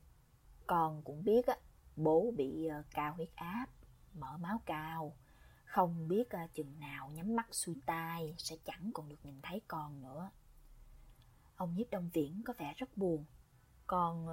Con 0.67 1.01
cũng 1.03 1.23
biết 1.23 1.45
á, 1.45 1.55
bố 1.95 2.33
bị 2.37 2.65
ờ, 2.67 2.83
cao 2.91 3.13
huyết 3.13 3.29
áp, 3.35 3.67
mở 4.13 4.37
máu 4.37 4.61
cao. 4.65 5.15
Không 5.65 6.07
biết 6.07 6.29
ờ, 6.29 6.39
chừng 6.53 6.79
nào 6.79 7.09
nhắm 7.09 7.35
mắt 7.35 7.47
xuôi 7.51 7.75
tai 7.85 8.35
sẽ 8.37 8.55
chẳng 8.65 8.91
còn 8.93 9.09
được 9.09 9.19
nhìn 9.23 9.39
thấy 9.41 9.61
con 9.67 10.01
nữa. 10.01 10.29
Ông 11.55 11.75
Nhiếp 11.75 11.89
Đông 11.91 12.09
Viễn 12.13 12.41
có 12.45 12.53
vẻ 12.57 12.73
rất 12.77 12.97
buồn. 12.97 13.25
Con 13.87 14.27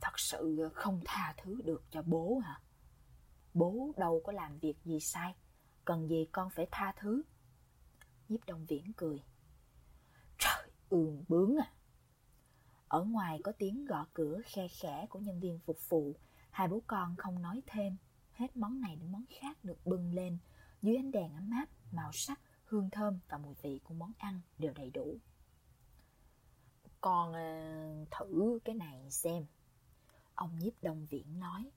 thật 0.00 0.18
sự 0.18 0.70
không 0.74 1.00
tha 1.04 1.34
thứ 1.36 1.60
được 1.64 1.82
cho 1.90 2.02
bố 2.02 2.38
hả? 2.44 2.60
Bố 3.54 3.92
đâu 3.96 4.20
có 4.24 4.32
làm 4.32 4.58
việc 4.58 4.74
gì 4.84 5.00
sai, 5.00 5.34
cần 5.84 6.08
gì 6.08 6.28
con 6.32 6.50
phải 6.50 6.66
tha 6.70 6.92
thứ. 6.96 7.22
Nhiếp 8.28 8.46
Đông 8.46 8.66
Viễn 8.66 8.92
cười. 8.92 9.22
Trời, 10.38 10.70
ương 10.88 11.24
bướng 11.28 11.56
à. 11.56 11.72
Ở 12.88 13.04
ngoài 13.04 13.40
có 13.44 13.52
tiếng 13.58 13.84
gõ 13.84 14.06
cửa 14.14 14.40
khe 14.44 14.68
khẽ 14.68 15.06
của 15.10 15.18
nhân 15.18 15.40
viên 15.40 15.58
phục 15.58 15.88
vụ. 15.88 16.12
Hai 16.50 16.68
bố 16.68 16.82
con 16.86 17.16
không 17.16 17.42
nói 17.42 17.62
thêm. 17.66 17.96
Hết 18.32 18.56
món 18.56 18.80
này 18.80 18.96
đến 18.96 19.12
món 19.12 19.24
khác 19.40 19.64
được 19.64 19.86
bưng 19.86 20.14
lên. 20.14 20.38
Dưới 20.82 20.96
ánh 20.96 21.10
đèn 21.10 21.34
ấm 21.34 21.50
áp, 21.50 21.66
màu 21.92 22.12
sắc, 22.12 22.40
hương 22.64 22.90
thơm 22.90 23.18
và 23.28 23.38
mùi 23.38 23.54
vị 23.62 23.80
của 23.84 23.94
món 23.94 24.12
ăn 24.18 24.40
đều 24.58 24.72
đầy 24.72 24.90
đủ. 24.90 25.18
Con 27.00 27.32
ờ, 27.32 28.04
thử 28.10 28.58
cái 28.64 28.74
này 28.74 29.10
xem. 29.10 29.46
Ông 30.34 30.58
nhiếp 30.58 30.72
đông 30.82 31.06
viễn 31.10 31.40
nói. 31.40 31.70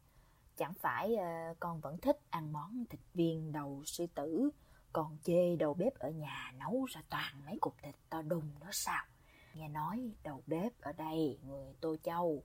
Chẳng 0.58 0.74
phải 0.74 1.14
uh, 1.14 1.60
con 1.60 1.82
vẫn 1.82 1.98
thích 1.98 2.20
ăn 2.30 2.54
món 2.54 2.86
thịt 2.90 3.00
viên 3.14 3.52
đầu 3.52 3.84
sư 3.86 4.08
tử, 4.16 4.50
còn 4.94 5.18
chê 5.24 5.56
đầu 5.56 5.74
bếp 5.74 6.00
ở 6.00 6.10
nhà 6.10 6.54
nấu 6.60 6.86
ra 6.86 7.02
toàn 7.10 7.46
mấy 7.46 7.58
cục 7.62 7.76
thịt 7.82 7.96
to 8.10 8.22
đùng 8.22 8.50
đó 8.60 8.68
sao? 8.72 9.06
Nghe 9.54 9.68
nói 9.68 10.12
đầu 10.24 10.42
bếp 10.48 10.82
ở 10.82 10.92
đây 10.92 11.38
người 11.48 11.74
Tô 11.82 11.96
Châu, 12.04 12.44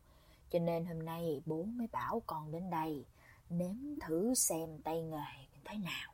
cho 0.51 0.59
nên 0.59 0.85
hôm 0.85 0.99
nay 1.05 1.43
bố 1.47 1.63
mới 1.63 1.87
bảo 1.93 2.23
con 2.27 2.53
đến 2.53 2.71
đây 2.71 3.05
nếm 3.51 3.75
thử 4.01 4.35
xem 4.35 4.83
tay 4.83 5.03
nghề 5.03 5.47
thế 5.65 5.79
nào. 5.79 6.13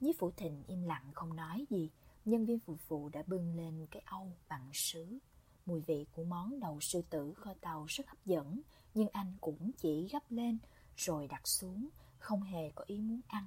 Nhiếp 0.00 0.14
Phụ 0.18 0.30
Thịnh 0.30 0.62
im 0.66 0.82
lặng 0.82 1.10
không 1.14 1.36
nói 1.36 1.66
gì, 1.70 1.90
nhân 2.24 2.46
viên 2.46 2.58
phục 2.58 2.88
vụ 2.88 3.08
đã 3.08 3.22
bưng 3.26 3.56
lên 3.56 3.86
cái 3.90 4.02
âu 4.06 4.32
bằng 4.48 4.70
sứ. 4.72 5.18
Mùi 5.66 5.80
vị 5.80 6.06
của 6.12 6.24
món 6.24 6.60
đầu 6.60 6.80
sư 6.80 7.02
tử 7.10 7.34
kho 7.36 7.54
tàu 7.60 7.84
rất 7.88 8.08
hấp 8.08 8.26
dẫn, 8.26 8.60
nhưng 8.94 9.08
anh 9.12 9.36
cũng 9.40 9.70
chỉ 9.78 10.08
gấp 10.12 10.22
lên 10.30 10.58
rồi 10.96 11.28
đặt 11.28 11.48
xuống, 11.48 11.88
không 12.18 12.42
hề 12.42 12.70
có 12.74 12.84
ý 12.86 13.00
muốn 13.00 13.20
ăn. 13.28 13.46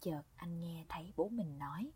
Chợt 0.00 0.22
anh 0.36 0.60
nghe 0.60 0.84
thấy 0.88 1.12
bố 1.16 1.28
mình 1.28 1.58
nói, 1.58 1.92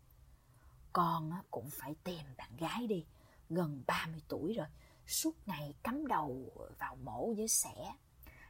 con 0.93 1.31
cũng 1.51 1.69
phải 1.69 1.95
tìm 2.03 2.25
bạn 2.37 2.57
gái 2.57 2.87
đi, 2.87 3.05
gần 3.49 3.83
30 3.87 4.21
tuổi 4.27 4.53
rồi, 4.53 4.67
suốt 5.07 5.47
ngày 5.47 5.73
cắm 5.83 6.07
đầu 6.07 6.51
vào 6.79 6.95
mổ 6.95 7.33
với 7.33 7.47
sẻ. 7.47 7.93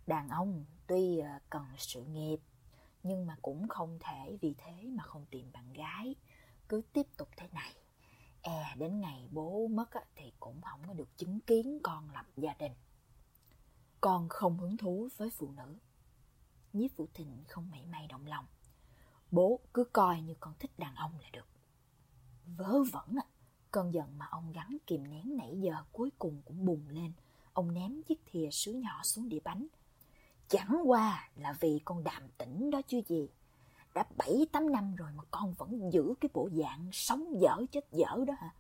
Đàn 0.08 0.30
ông 0.30 0.66
tuy 0.88 1.20
ờ, 1.20 1.40
cần 1.50 1.66
sự 1.78 2.04
nghiệp, 2.04 2.38
nhưng 3.04 3.26
mà 3.26 3.36
cũng 3.42 3.68
không 3.68 4.00
thể 4.00 4.38
vì 4.42 4.56
thế 4.58 4.84
mà 4.84 5.04
không 5.04 5.26
tìm 5.26 5.52
bạn 5.52 5.74
gái. 5.74 6.16
Cứ 6.70 6.82
tiếp 6.94 7.08
tục 7.18 7.30
thế 7.38 7.48
này, 7.52 7.74
e 8.42 8.76
đến 8.76 9.00
ngày 9.00 9.28
bố 9.32 9.68
mất 9.68 9.90
thì 10.16 10.34
cũng 10.40 10.62
không 10.62 10.82
có 10.88 10.94
được 10.94 11.18
chứng 11.18 11.40
kiến 11.40 11.80
con 11.84 12.10
lập 12.10 12.26
gia 12.38 12.54
đình. 12.54 12.74
Con 14.02 14.30
không 14.30 14.58
hứng 14.58 14.78
thú 14.78 15.08
với 15.18 15.30
phụ 15.30 15.52
nữ. 15.52 15.78
Nhiếp 16.74 16.92
Phụ 16.96 17.08
Thịnh 17.14 17.44
không 17.48 17.72
mảy 17.72 17.86
may 17.86 18.08
động 18.08 18.26
lòng. 18.26 18.46
Bố 19.32 19.60
cứ 19.74 19.84
coi 19.84 20.22
như 20.22 20.36
con 20.40 20.54
thích 20.60 20.72
đàn 20.80 20.96
ông 20.96 21.12
là 21.22 21.30
được. 21.34 21.48
Vớ 22.58 22.84
vẩn 22.92 23.16
à, 23.16 23.26
cơn 23.72 23.94
giận 23.94 24.18
mà 24.18 24.26
ông 24.32 24.52
gắn 24.52 24.78
kìm 24.88 25.10
nén 25.10 25.38
nãy 25.38 25.60
giờ 25.62 25.76
cuối 25.92 26.10
cùng 26.20 26.42
cũng 26.46 26.66
bùng 26.66 26.90
lên. 26.90 27.12
Ông 27.54 27.74
ném 27.74 28.04
chiếc 28.04 28.20
thìa 28.26 28.50
sứ 28.52 28.74
nhỏ 28.74 29.04
xuống 29.04 29.30
đĩa 29.30 29.40
bánh. 29.44 29.68
Chẳng 30.48 30.82
qua 30.86 31.30
là 31.36 31.54
vì 31.60 31.80
con 31.86 32.04
đàm 32.04 32.24
tĩnh 32.38 32.72
đó 32.72 32.82
chứ 32.88 33.02
gì. 33.08 33.30
Đã 33.94 34.06
bảy 34.18 34.48
tám 34.52 34.72
năm 34.72 34.96
rồi 34.96 35.12
mà 35.12 35.24
con 35.32 35.54
vẫn 35.54 35.94
giữ 35.94 36.14
cái 36.22 36.30
bộ 36.34 36.50
dạng 36.52 36.90
sống 36.92 37.42
dở 37.42 37.58
chết 37.72 37.92
dở 37.92 38.26
đó 38.28 38.34
hả? 38.38 38.54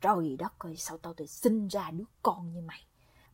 Trời 0.00 0.36
đất 0.38 0.58
ơi, 0.58 0.76
sao 0.76 0.98
tao 0.98 1.14
tự 1.14 1.26
sinh 1.26 1.68
ra 1.68 1.90
đứa 1.90 2.04
con 2.22 2.52
như 2.52 2.60
mày? 2.60 2.80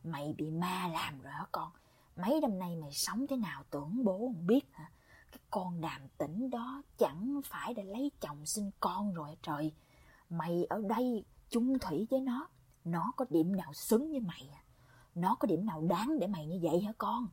Mày 0.03 0.33
bị 0.37 0.51
ma 0.51 0.87
làm 0.87 1.21
rồi 1.21 1.33
hả 1.33 1.45
con? 1.51 1.71
Mấy 2.15 2.39
năm 2.41 2.59
nay 2.59 2.75
mày 2.75 2.91
sống 2.91 3.27
thế 3.27 3.35
nào 3.35 3.63
tưởng 3.69 4.03
bố 4.03 4.17
không 4.17 4.47
biết 4.47 4.65
hả? 4.71 4.91
Cái 5.31 5.39
con 5.49 5.81
đàm 5.81 6.01
tỉnh 6.17 6.49
đó 6.49 6.83
chẳng 6.97 7.41
phải 7.45 7.73
đã 7.73 7.83
lấy 7.83 8.11
chồng 8.21 8.45
sinh 8.45 8.71
con 8.79 9.13
rồi 9.13 9.37
trời. 9.41 9.73
Mày 10.29 10.65
ở 10.69 10.81
đây 10.89 11.25
chung 11.49 11.79
thủy 11.79 12.07
với 12.09 12.21
nó, 12.21 12.47
nó 12.83 13.11
có 13.17 13.25
điểm 13.29 13.55
nào 13.55 13.73
xứng 13.73 14.11
với 14.11 14.19
mày 14.19 14.49
à? 14.53 14.63
Nó 15.15 15.35
có 15.35 15.45
điểm 15.45 15.65
nào 15.65 15.81
đáng 15.81 16.19
để 16.19 16.27
mày 16.27 16.45
như 16.45 16.59
vậy 16.61 16.81
hả 16.81 16.93
con? 16.97 17.27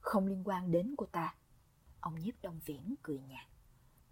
Không 0.00 0.26
liên 0.26 0.42
quan 0.44 0.70
đến 0.70 0.94
cô 0.98 1.06
ta. 1.06 1.34
Ông 2.00 2.14
nhiếp 2.14 2.34
đông 2.42 2.60
viễn 2.64 2.94
cười 3.02 3.20
nhạt. 3.20 3.46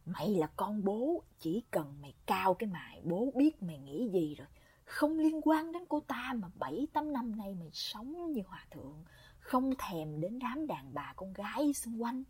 Mày 0.06 0.28
là 0.28 0.46
con 0.56 0.84
bố, 0.84 1.22
chỉ 1.38 1.62
cần 1.70 1.98
mày 2.02 2.14
cao 2.26 2.54
cái 2.54 2.68
mày 2.68 3.00
bố 3.04 3.32
biết 3.36 3.62
mày 3.62 3.78
nghĩ 3.78 4.08
gì 4.12 4.34
rồi. 4.34 4.48
Không 4.84 5.18
liên 5.18 5.40
quan 5.44 5.72
đến 5.72 5.82
cô 5.88 6.00
ta 6.00 6.32
mà 6.36 6.48
bảy 6.54 6.86
tám 6.92 7.12
năm 7.12 7.36
nay 7.36 7.54
mày 7.54 7.70
sống 7.72 8.32
như 8.32 8.42
hòa 8.46 8.66
thượng, 8.70 9.04
không 9.46 9.70
thèm 9.78 10.20
đến 10.20 10.38
đám 10.38 10.66
đàn 10.66 10.94
bà 10.94 11.12
con 11.16 11.32
gái 11.32 11.72
xung 11.72 12.02
quanh. 12.02 12.24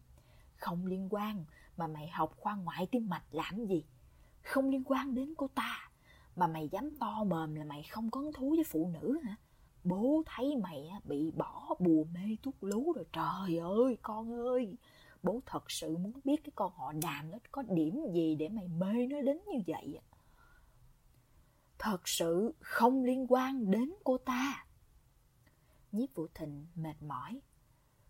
Không 0.56 0.86
liên 0.86 1.08
quan 1.10 1.44
mà 1.76 1.86
mày 1.86 2.08
học 2.08 2.32
khoa 2.36 2.56
ngoại 2.56 2.86
tim 2.86 3.08
mạch 3.08 3.24
làm 3.30 3.66
gì. 3.66 3.84
Không 4.42 4.70
liên 4.70 4.82
quan 4.86 5.14
đến 5.14 5.34
cô 5.36 5.48
ta, 5.54 5.90
mà 6.36 6.46
mày 6.46 6.68
dám 6.68 6.90
to 7.00 7.24
mồm 7.24 7.54
là 7.54 7.64
mày 7.64 7.82
không 7.82 8.10
có 8.10 8.20
hứng 8.20 8.32
thú 8.32 8.50
với 8.50 8.64
phụ 8.64 8.90
nữ 9.00 9.18
hả? 9.24 9.36
Bố 9.84 10.22
thấy 10.26 10.56
mày 10.56 10.90
bị 11.04 11.30
bỏ 11.30 11.74
bùa 11.78 12.04
mê 12.04 12.36
thuốc 12.42 12.54
lú 12.60 12.92
rồi 12.92 13.04
trời 13.12 13.58
ơi, 13.58 13.98
con 14.02 14.46
ơi. 14.46 14.76
Bố 15.22 15.40
thật 15.46 15.70
sự 15.70 15.96
muốn 15.96 16.12
biết 16.24 16.44
cái 16.44 16.52
con 16.54 16.72
họ 16.74 16.92
đàm 17.02 17.30
nó 17.30 17.38
có 17.52 17.62
điểm 17.62 18.00
gì 18.14 18.34
để 18.34 18.48
mày 18.48 18.68
mê 18.68 19.06
nó 19.06 19.20
đến 19.20 19.38
như 19.46 19.58
vậy. 19.66 20.00
Thật 21.78 22.08
sự 22.08 22.54
không 22.60 23.04
liên 23.04 23.26
quan 23.28 23.70
đến 23.70 23.92
cô 24.04 24.18
ta. 24.18 24.66
Nhiếp 25.96 26.14
Vũ 26.14 26.26
Thịnh 26.34 26.66
mệt 26.74 27.02
mỏi. 27.02 27.40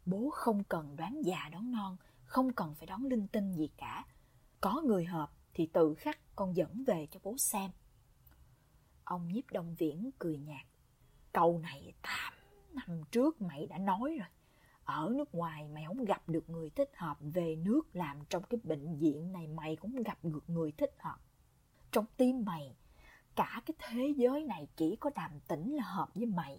Bố 0.07 0.31
không 0.33 0.65
cần 0.65 0.97
đoán 0.97 1.23
già 1.25 1.49
đoán 1.53 1.73
non, 1.73 1.97
không 2.25 2.53
cần 2.53 2.75
phải 2.75 2.87
đón 2.87 3.05
linh 3.05 3.29
tinh 3.29 3.53
gì 3.53 3.69
cả. 3.77 4.05
Có 4.61 4.83
người 4.85 5.05
hợp 5.05 5.31
thì 5.55 5.67
tự 5.67 5.95
khắc 5.95 6.37
con 6.37 6.57
dẫn 6.57 6.85
về 6.87 7.07
cho 7.11 7.21
bố 7.23 7.37
xem. 7.53 7.71
Ông 9.05 9.29
nhiếp 9.29 9.45
đông 9.53 9.75
viễn 9.79 10.11
cười 10.19 10.39
nhạt. 10.39 10.67
Câu 11.33 11.59
này 11.59 11.93
tám 12.03 12.33
năm 12.73 13.03
trước 13.11 13.43
mày 13.43 13.67
đã 13.67 13.79
nói 13.79 14.17
rồi. 14.19 14.29
ở 14.85 15.13
nước 15.17 15.35
ngoài 15.35 15.69
mày 15.69 15.85
không 15.87 16.05
gặp 16.05 16.29
được 16.29 16.51
người 16.51 16.71
thích 16.71 16.91
hợp 16.97 17.17
về 17.21 17.57
nước 17.57 17.83
làm 17.93 18.19
trong 18.31 18.43
cái 18.43 18.61
bệnh 18.65 18.99
viện 18.99 19.33
này 19.33 19.47
mày 19.47 19.77
cũng 19.77 20.03
gặp 20.03 20.19
được 20.23 20.51
người 20.51 20.73
thích 20.73 20.95
hợp 20.99 21.19
trong 21.93 22.05
tim 22.17 22.45
mày 22.45 22.77
cả 23.37 23.63
cái 23.67 23.75
thế 23.79 24.15
giới 24.17 24.45
này 24.45 24.69
chỉ 24.77 24.97
có 24.97 25.11
đàm 25.15 25.41
tĩnh 25.49 25.77
là 25.77 25.85
hợp 25.85 26.09
với 26.15 26.27
mày 26.27 26.59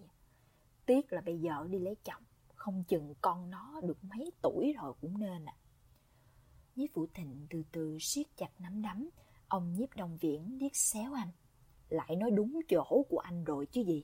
tiếc 0.88 1.14
là 1.14 1.22
bây 1.22 1.40
giờ 1.40 1.68
đi 1.70 1.80
lấy 1.80 1.96
chồng. 2.04 2.24
Không 2.56 2.84
chừng 2.84 3.14
con 3.22 3.50
nó 3.50 3.82
được 3.82 4.04
mấy 4.04 4.32
tuổi 4.42 4.74
rồi 4.82 4.94
cũng 5.02 5.20
nên 5.20 5.46
à. 5.46 5.56
Nhiếp 6.76 6.90
vũ 6.94 7.08
thịnh 7.14 7.48
từ 7.50 7.64
từ 7.72 7.98
siết 8.02 8.28
chặt 8.38 8.50
nắm 8.60 8.82
đấm. 8.82 9.10
Ông 9.48 9.74
nhiếp 9.74 9.96
đồng 9.96 10.18
viễn 10.18 10.58
điếc 10.58 10.76
xéo 10.76 11.14
anh. 11.14 11.32
Lại 11.90 12.16
nói 12.16 12.32
đúng 12.32 12.60
chỗ 12.68 13.06
của 13.10 13.20
anh 13.20 13.44
rồi 13.44 13.66
chứ 13.66 13.82
gì. 13.82 14.04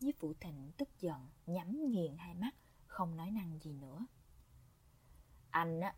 Nhiếp 0.00 0.20
vũ 0.20 0.32
thịnh 0.40 0.70
tức 0.76 0.88
giận, 1.00 1.28
nhắm 1.46 1.90
nghiền 1.90 2.16
hai 2.18 2.34
mắt, 2.34 2.54
không 2.86 3.16
nói 3.16 3.30
năng 3.30 3.58
gì 3.58 3.72
nữa. 3.72 4.06
Anh 5.50 5.80
á, 5.80 5.94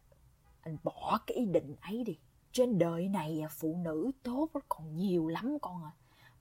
anh 0.61 0.77
bỏ 0.83 1.18
cái 1.27 1.37
ý 1.37 1.47
định 1.47 1.77
ấy 1.81 2.05
đi. 2.05 2.18
Trên 2.53 2.79
đời 2.79 3.09
này 3.09 3.40
à, 3.40 3.49
phụ 3.51 3.77
nữ 3.77 4.11
tốt 4.23 4.51
còn 4.68 4.97
nhiều 4.97 5.29
lắm 5.29 5.59
con 5.62 5.85
à 5.85 5.92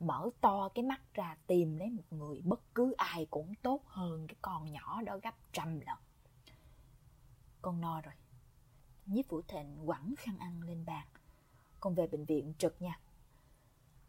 mở 0.01 0.29
to 0.41 0.69
cái 0.75 0.83
mắt 0.83 1.01
ra 1.13 1.35
tìm 1.47 1.77
lấy 1.77 1.89
một 1.89 2.03
người 2.09 2.41
bất 2.41 2.75
cứ 2.75 2.93
ai 2.97 3.27
cũng 3.31 3.53
tốt 3.61 3.81
hơn 3.85 4.27
cái 4.27 4.35
con 4.41 4.71
nhỏ 4.71 5.01
đó 5.01 5.17
gấp 5.23 5.35
trăm 5.51 5.79
lần. 5.79 5.97
Con 7.61 7.81
no 7.81 8.01
rồi. 8.01 8.13
Nhiếp 9.05 9.29
vũ 9.29 9.41
thịnh 9.47 9.77
quẳng 9.85 10.13
khăn 10.17 10.37
ăn 10.39 10.61
lên 10.63 10.85
bàn. 10.85 11.07
Con 11.79 11.95
về 11.95 12.07
bệnh 12.07 12.25
viện 12.25 12.53
trực 12.57 12.81
nha. 12.81 12.99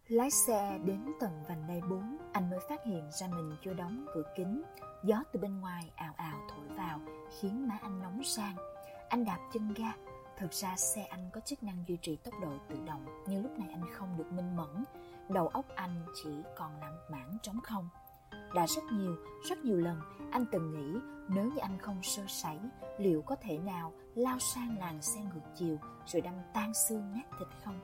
Lái 0.09 0.31
xe 0.31 0.79
đến 0.85 1.13
tầng 1.21 1.45
vành 1.49 1.67
đai 1.69 1.81
4 1.81 2.19
anh 2.33 2.51
mới 2.51 2.59
phát 2.69 2.85
hiện 2.85 3.11
ra 3.11 3.29
mình 3.29 3.57
chưa 3.65 3.75
đóng 3.75 4.07
cửa 4.15 4.33
kính. 4.37 4.63
Gió 5.05 5.23
từ 5.33 5.41
bên 5.41 5.61
ngoài 5.61 5.91
ào 5.97 6.15
ào 6.17 6.41
thổi 6.51 6.69
vào, 6.69 7.01
khiến 7.41 7.69
má 7.69 7.79
anh 7.83 8.03
nóng 8.03 8.25
sang. 8.25 8.57
Anh 9.09 9.25
đạp 9.25 9.51
chân 9.53 9.75
ga. 9.75 9.93
Thực 10.37 10.53
ra 10.53 10.77
xe 10.77 11.05
anh 11.05 11.31
có 11.33 11.41
chức 11.41 11.63
năng 11.63 11.85
duy 11.87 11.99
trì 12.03 12.17
tốc 12.17 12.35
độ 12.43 12.59
tự 12.69 12.77
động, 12.87 13.25
Nhưng 13.27 13.43
lúc 13.43 13.59
này 13.59 13.69
anh 13.71 13.85
không 13.93 14.19
được 14.19 14.33
minh 14.33 14.57
mẫn. 14.57 14.85
Đầu 15.29 15.49
óc 15.49 15.65
anh 15.75 16.07
chỉ 16.23 16.31
còn 16.57 16.81
là 16.81 16.93
mảng 17.11 17.39
trống 17.43 17.61
không. 17.61 17.89
Đã 18.55 18.67
rất 18.67 18.83
nhiều, 18.93 19.17
rất 19.49 19.59
nhiều 19.59 19.77
lần 19.77 20.01
Anh 20.31 20.45
từng 20.53 20.71
nghĩ 20.71 21.01
nếu 21.29 21.45
như 21.45 21.59
anh 21.61 21.79
không 21.79 22.03
sơ 22.03 22.23
sẩy 22.29 22.59
Liệu 22.99 23.23
có 23.23 23.37
thể 23.43 23.59
nào 23.59 23.93
lao 24.15 24.39
sang 24.39 24.79
làng 24.79 25.03
xe 25.03 25.21
ngược 25.21 25.41
chiều 25.55 25.77
Rồi 26.07 26.23
đâm 26.23 26.35
tan 26.55 26.75
xương 26.75 27.13
nát 27.13 27.25
thịt 27.39 27.49
không? 27.65 27.81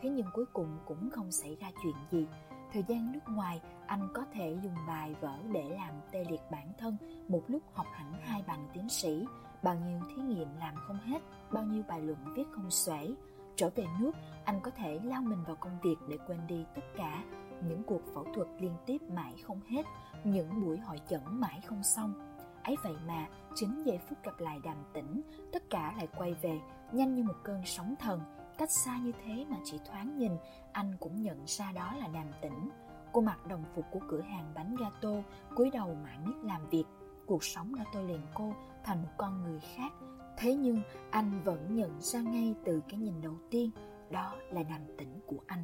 Thế 0.00 0.08
nhưng 0.10 0.26
cuối 0.34 0.44
cùng 0.52 0.78
cũng 0.86 1.10
không 1.10 1.32
xảy 1.32 1.56
ra 1.60 1.70
chuyện 1.82 1.94
gì. 2.10 2.26
Thời 2.72 2.84
gian 2.88 3.12
nước 3.12 3.20
ngoài, 3.28 3.60
anh 3.86 4.08
có 4.14 4.24
thể 4.32 4.56
dùng 4.62 4.74
bài 4.86 5.14
vở 5.20 5.38
để 5.52 5.68
làm 5.68 5.94
tê 6.12 6.24
liệt 6.30 6.40
bản 6.50 6.72
thân 6.78 6.96
một 7.28 7.42
lúc 7.48 7.62
học 7.74 7.86
hẳn 7.92 8.12
hai 8.22 8.44
bằng 8.46 8.68
tiến 8.72 8.88
sĩ, 8.88 9.26
bao 9.62 9.74
nhiêu 9.74 10.00
thí 10.08 10.22
nghiệm 10.22 10.48
làm 10.58 10.74
không 10.86 10.98
hết, 10.98 11.22
bao 11.52 11.64
nhiêu 11.64 11.82
bài 11.88 12.00
luận 12.00 12.18
viết 12.36 12.44
không 12.52 12.70
xuể. 12.70 13.14
Trở 13.56 13.70
về 13.74 13.86
nước, 14.00 14.12
anh 14.44 14.60
có 14.62 14.70
thể 14.70 15.00
lao 15.04 15.22
mình 15.22 15.44
vào 15.46 15.56
công 15.56 15.80
việc 15.82 15.96
để 16.08 16.18
quên 16.26 16.46
đi 16.46 16.64
tất 16.74 16.82
cả 16.96 17.24
những 17.68 17.82
cuộc 17.82 18.00
phẫu 18.14 18.24
thuật 18.34 18.48
liên 18.58 18.76
tiếp 18.86 19.02
mãi 19.02 19.34
không 19.42 19.60
hết, 19.60 19.86
những 20.24 20.64
buổi 20.64 20.78
hội 20.78 21.00
chẩn 21.08 21.20
mãi 21.26 21.60
không 21.66 21.82
xong. 21.82 22.14
Ấy 22.62 22.76
vậy 22.82 22.94
mà, 23.06 23.26
chính 23.54 23.82
giây 23.82 23.98
phút 24.08 24.18
gặp 24.24 24.40
lại 24.40 24.60
đàm 24.64 24.76
tĩnh, 24.92 25.22
tất 25.52 25.70
cả 25.70 25.94
lại 25.96 26.08
quay 26.16 26.34
về, 26.34 26.60
nhanh 26.92 27.14
như 27.14 27.22
một 27.22 27.34
cơn 27.44 27.62
sóng 27.64 27.94
thần, 27.98 28.20
cách 28.58 28.70
xa 28.70 28.98
như 28.98 29.12
thế 29.24 29.46
mà 29.48 29.56
chỉ 29.64 29.80
thoáng 29.88 30.18
nhìn 30.18 30.32
anh 30.72 30.96
cũng 31.00 31.22
nhận 31.22 31.44
ra 31.46 31.72
đó 31.72 31.94
là 31.96 32.08
đàm 32.08 32.26
tĩnh. 32.42 32.70
Cô 33.12 33.20
mặc 33.20 33.46
đồng 33.46 33.64
phục 33.74 33.84
của 33.90 34.00
cửa 34.08 34.20
hàng 34.20 34.52
bánh 34.54 34.76
gato 34.76 35.10
cúi 35.56 35.70
đầu 35.70 35.96
mãi 36.04 36.18
miết 36.24 36.36
làm 36.42 36.68
việc. 36.68 36.84
Cuộc 37.26 37.44
sống 37.44 37.74
đã 37.74 37.84
tôi 37.92 38.04
liền 38.04 38.20
cô 38.34 38.52
thành 38.84 39.02
một 39.02 39.10
con 39.16 39.42
người 39.42 39.60
khác 39.60 39.92
thế 40.36 40.54
nhưng 40.54 40.80
anh 41.10 41.42
vẫn 41.44 41.76
nhận 41.76 42.00
ra 42.00 42.20
ngay 42.20 42.54
từ 42.64 42.80
cái 42.88 43.00
nhìn 43.00 43.20
đầu 43.22 43.34
tiên, 43.50 43.70
đó 44.10 44.34
là 44.50 44.62
đàm 44.62 44.80
tĩnh 44.98 45.20
của 45.26 45.38
anh. 45.46 45.62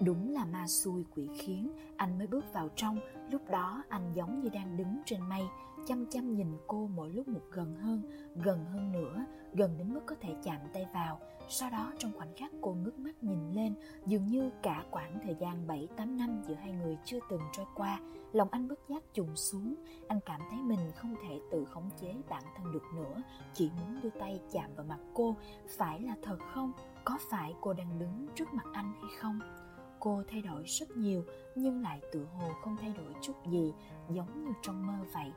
Đúng 0.00 0.32
là 0.32 0.44
ma 0.44 0.66
xui 0.66 1.04
quỷ 1.14 1.28
khiến, 1.38 1.70
anh 1.96 2.18
mới 2.18 2.26
bước 2.26 2.52
vào 2.52 2.68
trong, 2.76 2.98
lúc 3.30 3.50
đó 3.50 3.82
anh 3.88 4.12
giống 4.14 4.40
như 4.40 4.48
đang 4.48 4.76
đứng 4.76 5.02
trên 5.04 5.20
mây, 5.28 5.42
chăm 5.86 6.06
chăm 6.10 6.34
nhìn 6.34 6.56
cô 6.66 6.88
mỗi 6.94 7.10
lúc 7.10 7.28
một 7.28 7.42
gần 7.50 7.76
hơn, 7.76 8.02
gần 8.36 8.64
hơn 8.64 8.92
nữa, 8.92 9.24
gần 9.52 9.78
đến 9.78 9.94
mức 9.94 10.00
có 10.06 10.16
thể 10.20 10.34
chạm 10.42 10.60
tay 10.72 10.86
vào. 10.94 11.20
Sau 11.48 11.70
đó 11.70 11.92
trong 11.98 12.12
khoảnh 12.16 12.34
khắc 12.36 12.50
cô 12.60 12.74
ngước 12.74 12.98
mắt 12.98 13.22
nhìn 13.22 13.50
lên, 13.52 13.74
dường 14.06 14.26
như 14.28 14.50
cả 14.62 14.84
quãng 14.90 15.18
thời 15.24 15.34
gian 15.40 15.66
7-8 15.66 16.16
năm 16.16 16.42
giữa 16.48 16.54
hai 16.54 16.72
người 16.72 16.98
chưa 17.04 17.18
từng 17.30 17.40
trôi 17.52 17.66
qua, 17.74 18.00
lòng 18.32 18.48
anh 18.50 18.68
bất 18.68 18.78
giác 18.88 19.02
trùng 19.14 19.36
xuống, 19.36 19.74
anh 20.08 20.20
cảm 20.26 20.40
thấy 20.50 20.58
mình 20.62 20.92
không 20.96 21.14
thể 21.22 21.40
tự 21.50 21.64
khống 21.64 21.90
chế 22.00 22.14
bản 22.28 22.42
thân 22.56 22.72
được 22.72 22.84
nữa, 22.94 23.22
chỉ 23.54 23.70
muốn 23.78 24.00
đưa 24.02 24.10
tay 24.10 24.40
chạm 24.52 24.74
vào 24.76 24.86
mặt 24.88 24.98
cô, 25.14 25.36
phải 25.78 26.00
là 26.00 26.16
thật 26.22 26.38
không? 26.54 26.72
Có 27.04 27.18
phải 27.30 27.54
cô 27.60 27.72
đang 27.72 27.98
đứng 27.98 28.26
trước 28.34 28.54
mặt 28.54 28.66
anh 28.72 28.92
hay 29.00 29.10
không? 29.18 29.40
Cô 30.00 30.22
thay 30.28 30.42
đổi 30.42 30.62
rất 30.66 30.96
nhiều 30.96 31.24
nhưng 31.54 31.82
lại 31.82 32.00
tựa 32.12 32.24
hồ 32.24 32.48
không 32.62 32.76
thay 32.80 32.92
đổi 32.96 33.14
chút 33.22 33.34
gì, 33.46 33.72
giống 34.10 34.44
như 34.44 34.52
trong 34.62 34.86
mơ 34.86 34.94
vậy. 35.14 35.32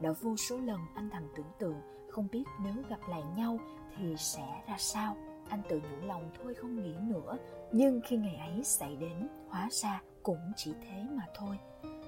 Đã 0.00 0.12
vô 0.20 0.36
số 0.36 0.58
lần 0.58 0.80
anh 0.94 1.10
thầm 1.10 1.22
tưởng 1.36 1.50
tượng 1.58 1.80
không 2.10 2.28
biết 2.32 2.44
nếu 2.64 2.74
gặp 2.88 3.00
lại 3.08 3.22
nhau 3.36 3.58
thì 3.96 4.16
sẽ 4.18 4.62
ra 4.68 4.76
sao. 4.78 5.16
Anh 5.48 5.62
tự 5.68 5.80
nhủ 5.80 6.06
lòng 6.06 6.30
thôi 6.42 6.54
không 6.54 6.82
nghĩ 6.82 6.94
nữa, 7.00 7.36
nhưng 7.72 8.00
khi 8.04 8.16
ngày 8.16 8.36
ấy 8.36 8.64
xảy 8.64 8.96
đến, 8.96 9.28
hóa 9.48 9.68
ra 9.70 10.02
cũng 10.22 10.52
chỉ 10.56 10.72
thế 10.82 11.04
mà 11.10 11.26
thôi. 11.34 11.58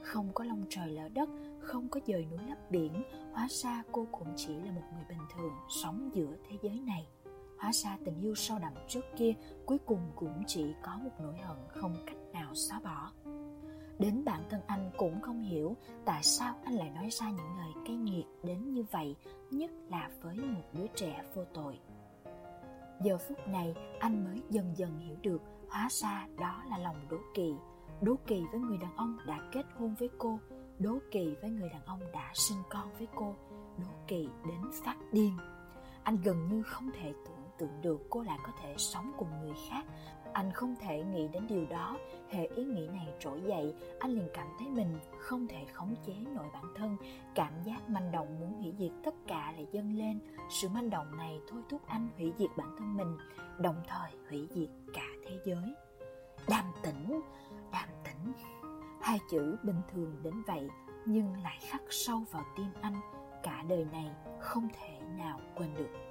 Không 0.03 0.33
có 0.35 0.45
lòng 0.45 0.65
trời 0.69 0.89
lỡ 0.89 1.09
đất, 1.09 1.29
không 1.61 1.89
có 1.89 2.01
dời 2.07 2.27
núi 2.31 2.39
lấp 2.49 2.71
biển, 2.71 3.03
hóa 3.33 3.47
ra 3.51 3.83
cô 3.93 4.07
cũng 4.13 4.29
chỉ 4.37 4.55
là 4.57 4.73
một 4.73 4.83
người 4.95 5.05
bình 5.09 5.27
thường 5.37 5.53
sống 5.69 6.11
giữa 6.15 6.37
thế 6.49 6.57
giới 6.63 6.81
này. 6.87 7.07
Hóa 7.61 7.71
ra 7.73 7.97
tình 8.05 8.21
yêu 8.21 8.35
sâu 8.35 8.59
đậm 8.59 8.73
trước 8.89 9.05
kia 9.17 9.35
cuối 9.67 9.79
cùng 9.87 10.13
cũng 10.17 10.43
chỉ 10.47 10.75
có 10.83 10.99
một 11.05 11.11
nỗi 11.19 11.37
hận 11.39 11.57
không 11.69 11.97
cách 12.07 12.17
nào 12.33 12.55
xóa 12.55 12.81
bỏ. 12.81 13.13
Đến 13.99 14.25
bản 14.25 14.43
thân 14.51 14.61
anh 14.67 14.91
cũng 14.97 15.21
không 15.21 15.43
hiểu 15.43 15.77
tại 16.05 16.23
sao 16.23 16.55
anh 16.65 16.75
lại 16.75 16.91
nói 16.91 17.09
ra 17.11 17.31
những 17.31 17.57
lời 17.59 17.73
cay 17.87 17.97
nghiệt 17.97 18.25
đến 18.43 18.73
như 18.75 18.85
vậy, 18.91 19.17
nhất 19.51 19.71
là 19.89 20.11
với 20.23 20.37
một 20.37 20.63
đứa 20.73 20.87
trẻ 20.87 21.23
vô 21.35 21.45
tội. 21.55 21.79
Giờ 23.03 23.19
phút 23.19 23.49
này 23.49 23.75
anh 23.99 24.25
mới 24.25 24.43
dần 24.51 24.73
dần 24.77 24.99
hiểu 24.99 25.17
được 25.23 25.43
hóa 25.71 25.89
ra 25.91 26.27
đó 26.39 26.63
là 26.71 26.79
lòng 26.79 26.97
đố 27.11 27.17
kỵ. 27.35 27.55
Đố 28.01 28.15
kỵ 28.27 28.43
với 28.53 28.61
người 28.61 28.79
đàn 28.79 28.97
ông 28.97 29.19
đã 29.27 29.41
kết 29.53 29.65
hôn 29.77 29.95
với 29.99 30.09
cô, 30.19 30.39
đố 30.79 30.99
kỵ 31.11 31.35
với 31.41 31.51
người 31.51 31.69
đàn 31.69 31.85
ông 31.85 32.01
đã 32.13 32.31
sinh 32.35 32.59
con 32.71 32.89
với 32.99 33.09
cô, 33.15 33.35
đố 33.79 33.91
kỵ 34.07 34.29
đến 34.49 34.61
phát 34.85 34.97
điên. 35.13 35.33
Anh 36.03 36.19
gần 36.25 36.49
như 36.49 36.63
không 36.63 36.91
thể 36.95 37.13
tưởng 37.27 37.38
tượng 37.59 37.83
được 37.83 38.07
cô 38.11 38.23
lại 38.23 38.39
có 38.47 38.53
thể 38.63 38.75
sống 38.79 39.13
cùng 39.19 39.29
người 39.41 39.55
khác. 39.71 39.85
Anh 40.33 40.53
không 40.53 40.77
thể 40.81 41.05
nghĩ 41.05 41.29
đến 41.29 41.47
điều 41.49 41.67
đó. 41.67 41.99
Hệ 42.31 42.47
ý 42.47 42.65
nghĩ 42.65 42.87
này 42.87 43.09
trỗi 43.21 43.41
dậy. 43.41 43.75
Anh 44.01 44.11
liền 44.11 44.29
cảm 44.35 44.47
thấy 44.59 44.69
mình 44.69 44.99
không 45.19 45.47
thể 45.47 45.65
khống 45.73 45.95
chế 46.07 46.13
nổi 46.35 46.47
bản 46.53 46.65
thân. 46.77 46.97
Cảm 47.35 47.53
giác 47.65 47.89
manh 47.89 48.13
động 48.13 48.41
muốn 48.41 48.63
hủy 48.63 48.75
diệt 48.79 48.93
tất 49.05 49.15
cả 49.27 49.53
lại 49.57 49.67
dâng 49.73 49.99
lên. 49.99 50.21
Sự 50.51 50.69
manh 50.69 50.91
động 50.91 51.17
này 51.17 51.41
thôi 51.51 51.63
thúc 51.69 51.81
anh 51.87 52.09
hủy 52.17 52.33
diệt 52.39 52.51
bản 52.57 52.77
thân 52.79 52.97
mình, 52.97 53.17
đồng 53.59 53.83
thời 53.87 54.11
hủy 54.31 54.49
diệt 54.51 54.69
cả 54.95 55.07
thế 55.27 55.39
giới. 55.45 55.75
Đàm 56.49 56.65
tĩnh 56.83 57.21
đàm 57.73 57.89
tĩnh. 58.05 58.33
Hai 59.01 59.19
chữ 59.31 59.57
bình 59.63 59.81
thường 59.93 60.17
đến 60.23 60.43
vậy, 60.47 60.69
nhưng 61.07 61.43
lại 61.43 61.59
khắc 61.61 61.83
sâu 61.91 62.23
vào 62.31 62.45
tim 62.57 62.67
anh. 62.81 62.95
Cả 63.43 63.65
đời 63.69 63.87
này 63.93 64.11
không 64.41 64.69
thể 64.81 64.99
nào 65.19 65.41
quên 65.57 65.75
được. 65.75 66.08